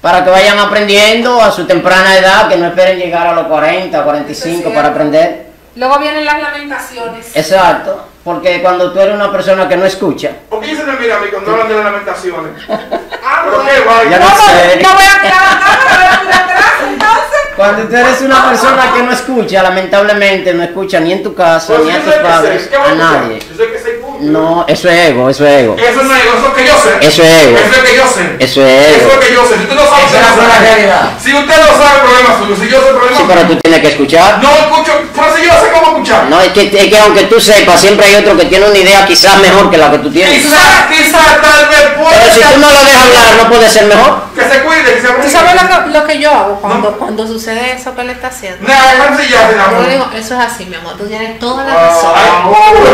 para 0.00 0.22
que 0.22 0.30
vayan 0.30 0.58
aprendiendo 0.58 1.40
a 1.42 1.50
su 1.50 1.66
temprana 1.66 2.16
edad, 2.16 2.48
que 2.48 2.56
no 2.58 2.66
esperen 2.68 2.98
llegar 2.98 3.26
a 3.26 3.32
los 3.32 3.46
40, 3.46 4.02
45 4.04 4.72
para 4.72 4.88
aprender. 4.88 5.45
Luego 5.76 5.98
vienen 5.98 6.24
las 6.24 6.40
lamentaciones. 6.42 7.36
Exacto, 7.36 8.06
porque 8.24 8.62
cuando 8.62 8.92
tú 8.92 8.98
eres 9.00 9.14
una 9.14 9.30
persona 9.30 9.68
que 9.68 9.76
no 9.76 9.84
escucha, 9.84 10.30
¿Por 10.48 10.60
qué 10.60 10.74
se 10.74 10.82
me 10.84 10.94
mira 10.98 11.16
a 11.16 11.20
mí 11.20 11.26
cuando 11.30 11.52
hablan 11.52 11.68
de 11.68 11.74
las 11.74 11.84
lamentaciones? 11.84 12.52
Ah, 13.28 13.42
¿Pero 13.44 13.56
bueno. 13.56 13.70
qué, 13.74 13.80
guay? 13.82 14.08
Ya 14.10 14.18
No, 14.20 14.26
sé. 14.28 14.80
no 14.82 14.94
voy 14.94 15.04
a 15.04 15.20
tirar 15.20 15.42
la 15.42 15.58
cámara, 15.58 15.96
voy 15.96 16.04
a 16.06 16.20
tirar 16.20 16.42
atrás 16.44 16.72
entonces. 16.88 17.40
cuando 17.56 17.82
tú 17.88 17.96
eres 17.96 18.20
una 18.22 18.48
persona 18.48 18.92
que 18.94 19.02
no 19.02 19.10
escucha, 19.12 19.62
lamentablemente 19.64 20.54
no 20.54 20.62
escucha 20.62 21.00
ni 21.00 21.12
en 21.12 21.22
tu 21.24 21.34
casa, 21.34 21.74
Pues 21.74 21.86
ni 21.86 21.90
a 21.90 22.04
tus 22.04 22.14
padres, 22.14 22.68
¿Qué 22.68 22.76
voy 22.78 22.90
a 22.90 22.94
nadie. 22.94 23.38
Yo 23.40 23.56
sé 23.56 23.72
que 23.72 23.78
sé 23.80 23.90
punto. 23.94 24.18
No, 24.22 24.64
eso 24.68 24.88
es 24.88 25.08
ego, 25.10 25.28
eso 25.28 25.44
es 25.44 25.52
ego. 25.64 25.76
Eso 25.76 26.02
no 26.04 26.14
es 26.14 26.24
eso 26.24 26.45
es 26.45 26.45
que 26.56 26.66
yo 26.66 26.74
sé. 26.80 26.90
Eso 27.06 27.22
es 27.22 27.30
ego. 27.44 27.56
Eso 27.58 27.74
es 27.76 27.84
que 27.90 27.96
yo 27.96 28.06
sé. 28.08 28.22
Eso 28.40 28.66
es 28.66 28.96
Eso 28.96 29.04
ego. 29.06 29.12
es 29.20 29.26
que 29.26 29.34
yo 29.34 29.42
sé. 29.46 29.54
Si 29.56 29.62
usted 29.62 29.74
no 29.76 29.84
sabe, 29.86 30.04
usted 30.06 30.18
es 30.18 30.26
no 30.26 30.42
la 30.42 30.54
sabe. 30.54 30.66
realidad. 30.66 31.02
Si 31.22 31.30
usted 31.34 31.56
no 31.56 31.70
sabe, 31.78 31.96
problema 32.00 32.30
suyo. 32.38 32.54
Si 32.56 32.66
yo 32.68 32.78
sé, 32.80 32.88
problema 32.96 33.16
Sí, 33.18 33.24
pero 33.28 33.40
suyo. 33.42 33.52
tú 33.54 33.60
tienes 33.62 33.80
que 33.80 33.88
escuchar. 33.88 34.38
No 34.42 34.50
escucho, 34.50 34.92
pero 35.14 35.36
si 35.36 35.42
yo 35.44 35.52
sé 35.60 35.66
cómo 35.72 35.86
escuchar. 35.92 36.24
No, 36.30 36.40
es 36.40 36.52
que, 36.52 36.62
es 36.72 36.86
que 36.90 36.98
aunque 36.98 37.22
tú 37.24 37.40
sepas, 37.40 37.80
siempre 37.80 38.06
hay 38.06 38.16
otro 38.16 38.36
que 38.36 38.44
tiene 38.46 38.66
una 38.66 38.78
idea 38.78 39.06
quizás 39.06 39.36
mejor 39.38 39.70
que 39.70 39.76
la 39.78 39.90
que 39.90 39.98
tú 39.98 40.10
tienes. 40.10 40.42
Quizás, 40.42 40.86
quizás, 40.90 41.40
tal 41.42 41.68
vez 41.68 41.84
puede 41.96 42.16
Pero 42.16 42.34
si 42.34 42.40
tú 42.40 42.58
no 42.58 42.70
lo 42.72 42.80
dejas 42.84 43.02
hablar, 43.06 43.30
no 43.42 43.48
puede 43.48 43.68
ser 43.70 43.84
mejor. 43.86 44.22
que 44.34 44.42
se 44.42 44.62
cuide, 44.62 44.94
que 44.94 45.00
se 45.00 45.06
¿Tú 45.08 45.30
sabes 45.30 45.54
lo 45.54 45.68
que, 45.68 45.90
lo 45.98 46.06
que 46.06 46.18
yo 46.18 46.30
hago 46.30 46.60
cuando, 46.60 46.92
cuando 46.98 47.26
sucede 47.26 47.72
eso 47.72 47.94
que 47.94 48.00
él 48.02 48.10
está 48.10 48.28
haciendo? 48.28 48.66
Nada, 48.66 48.92
déjame 48.92 49.22
si 49.22 49.30
ya 49.32 49.48
se 49.48 49.54
Yo 49.56 49.82
le 49.82 49.90
digo, 49.92 50.06
eso 50.14 50.34
es 50.34 50.40
así, 50.40 50.64
mi 50.66 50.76
amor, 50.76 50.96
tú 50.96 51.06
tienes 51.06 51.38
toda 51.38 51.64
la 51.64 51.72
Ah, 51.72 51.86
razón. 51.88 52.12
Vamos 52.14 52.58
a 52.58 52.70
una 52.70 52.86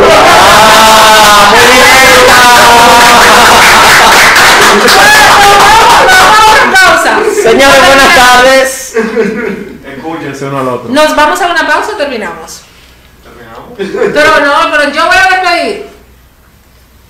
pausa. 6.72 7.18
Señores, 7.42 7.86
buenas 7.86 8.16
tardes. 8.16 8.94
Escúchense 9.96 10.44
uno 10.46 10.58
al 10.58 10.68
otro. 10.68 10.90
Nos 10.90 11.16
vamos 11.16 11.40
a 11.40 11.46
una 11.46 11.66
pausa 11.66 11.92
o 11.92 11.96
terminamos. 11.96 12.62
Pero 13.76 14.40
no, 14.40 14.70
pero 14.70 14.90
yo 14.90 15.06
voy 15.06 15.16
a 15.16 15.28
despedir. 15.30 15.92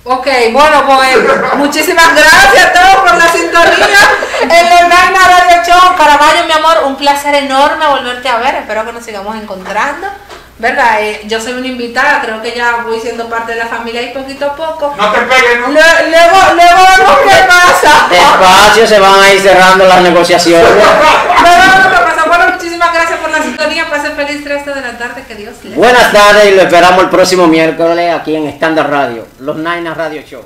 Ok, 0.05 0.27
bueno, 0.53 0.85
pues 0.85 1.57
muchísimas 1.59 2.13
gracias 2.15 2.67
a 2.67 2.73
todos 2.73 3.09
por 3.09 3.17
la 3.17 3.29
sintonía 3.29 4.01
en 4.43 4.69
la 4.69 4.89
Magna 4.89 5.29
Radio 5.29 5.63
Show. 5.65 5.97
Caraballo, 5.97 6.45
mi 6.45 6.53
amor, 6.53 6.79
un 6.87 6.97
placer 6.97 7.35
enorme 7.37 7.87
volverte 7.87 8.29
a 8.29 8.39
ver. 8.39 8.57
Espero 8.57 8.85
que 8.85 8.93
nos 8.93 9.05
sigamos 9.05 9.37
encontrando. 9.37 10.09
¿Verdad? 10.59 11.03
Eh, 11.03 11.23
yo 11.27 11.41
soy 11.41 11.55
una 11.55 11.67
invitada, 11.67 12.21
creo 12.23 12.41
que 12.41 12.55
ya 12.57 12.85
voy 12.87 13.01
siendo 13.01 13.29
parte 13.29 13.53
de 13.53 13.59
la 13.59 13.67
familia 13.67 14.03
y 14.03 14.13
poquito 14.13 14.47
a 14.47 14.55
poco. 14.55 14.95
No 14.97 15.11
te 15.11 15.19
pegues, 15.23 15.61
¿no? 15.61 15.69
Le- 15.69 16.11
Luego, 16.11 16.39
luego 16.55 16.81
vemos 16.97 17.19
qué 17.25 17.45
pasa. 17.49 18.07
Despacio 18.09 18.87
se 18.87 19.01
van 19.01 19.21
a 19.21 19.33
ir 19.33 19.41
cerrando 19.41 19.85
las 19.87 20.03
negociaciones. 20.03 20.69
Luego 20.69 20.85
vemos 20.85 21.89
qué 21.91 22.05
pasa. 22.05 22.25
Bueno, 22.29 22.53
muchísimas 22.55 22.93
gracias 22.95 23.19
por 23.19 23.31
la 23.31 23.43
sintonía. 23.43 23.91
Pasen 23.91 24.13
feliz 24.13 24.45
resto 24.45 24.73
de 24.75 24.81
la 24.83 24.97
tarde. 24.99 25.25
Que 25.27 25.35
Dios 25.35 25.55
les 25.65 25.75
Buenas 25.75 26.13
tardes 26.13 26.53
y 26.53 26.55
lo 26.55 26.63
esperamos 26.63 27.03
el 27.03 27.11
próximo 27.11 27.47
miércoles 27.49 28.15
aquí 28.15 28.37
en 28.37 28.47
Standard 28.49 28.89
Radio, 28.91 29.27
los 29.41 29.57
Nainas 29.57 29.97
Radio 29.97 30.23
Show. 30.23 30.43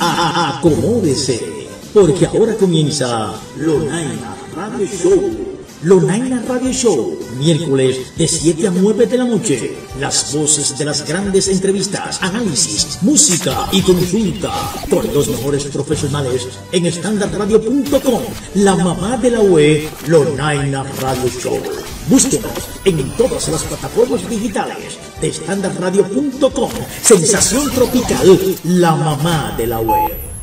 A- 0.00 0.54
Acomódese, 0.58 1.40
porque 1.92 2.24
ahora 2.26 2.54
comienza 2.58 3.30
Lonaina 3.56 4.34
Radio 4.56 4.86
Show. 4.86 5.53
Lonaina 5.82 6.42
Radio 6.48 6.72
Show, 6.72 7.18
miércoles 7.38 8.16
de 8.16 8.26
7 8.26 8.68
a 8.68 8.70
9 8.70 9.06
de 9.06 9.18
la 9.18 9.24
noche. 9.24 9.76
Las 10.00 10.32
voces 10.34 10.78
de 10.78 10.84
las 10.84 11.06
grandes 11.06 11.48
entrevistas, 11.48 12.22
análisis, 12.22 12.98
música 13.02 13.68
y 13.72 13.82
consulta 13.82 14.52
con 14.88 15.12
los 15.12 15.28
mejores 15.28 15.64
profesionales 15.64 16.48
en 16.72 16.90
standardradio.com. 16.90 18.22
La 18.54 18.76
mamá 18.76 19.16
de 19.16 19.30
la 19.30 19.40
UE, 19.40 19.88
Lonaina 20.06 20.82
Radio 21.00 21.28
Show. 21.28 21.60
Búsquenos 22.08 22.68
en 22.84 23.16
todas 23.16 23.48
las 23.48 23.62
plataformas 23.62 24.28
digitales 24.28 24.98
de 25.20 25.32
standardradio.com. 25.32 26.70
Sensación 27.02 27.70
tropical, 27.70 28.38
la 28.64 28.94
mamá 28.94 29.54
de 29.56 29.66
la 29.66 29.80
web. 29.80 30.33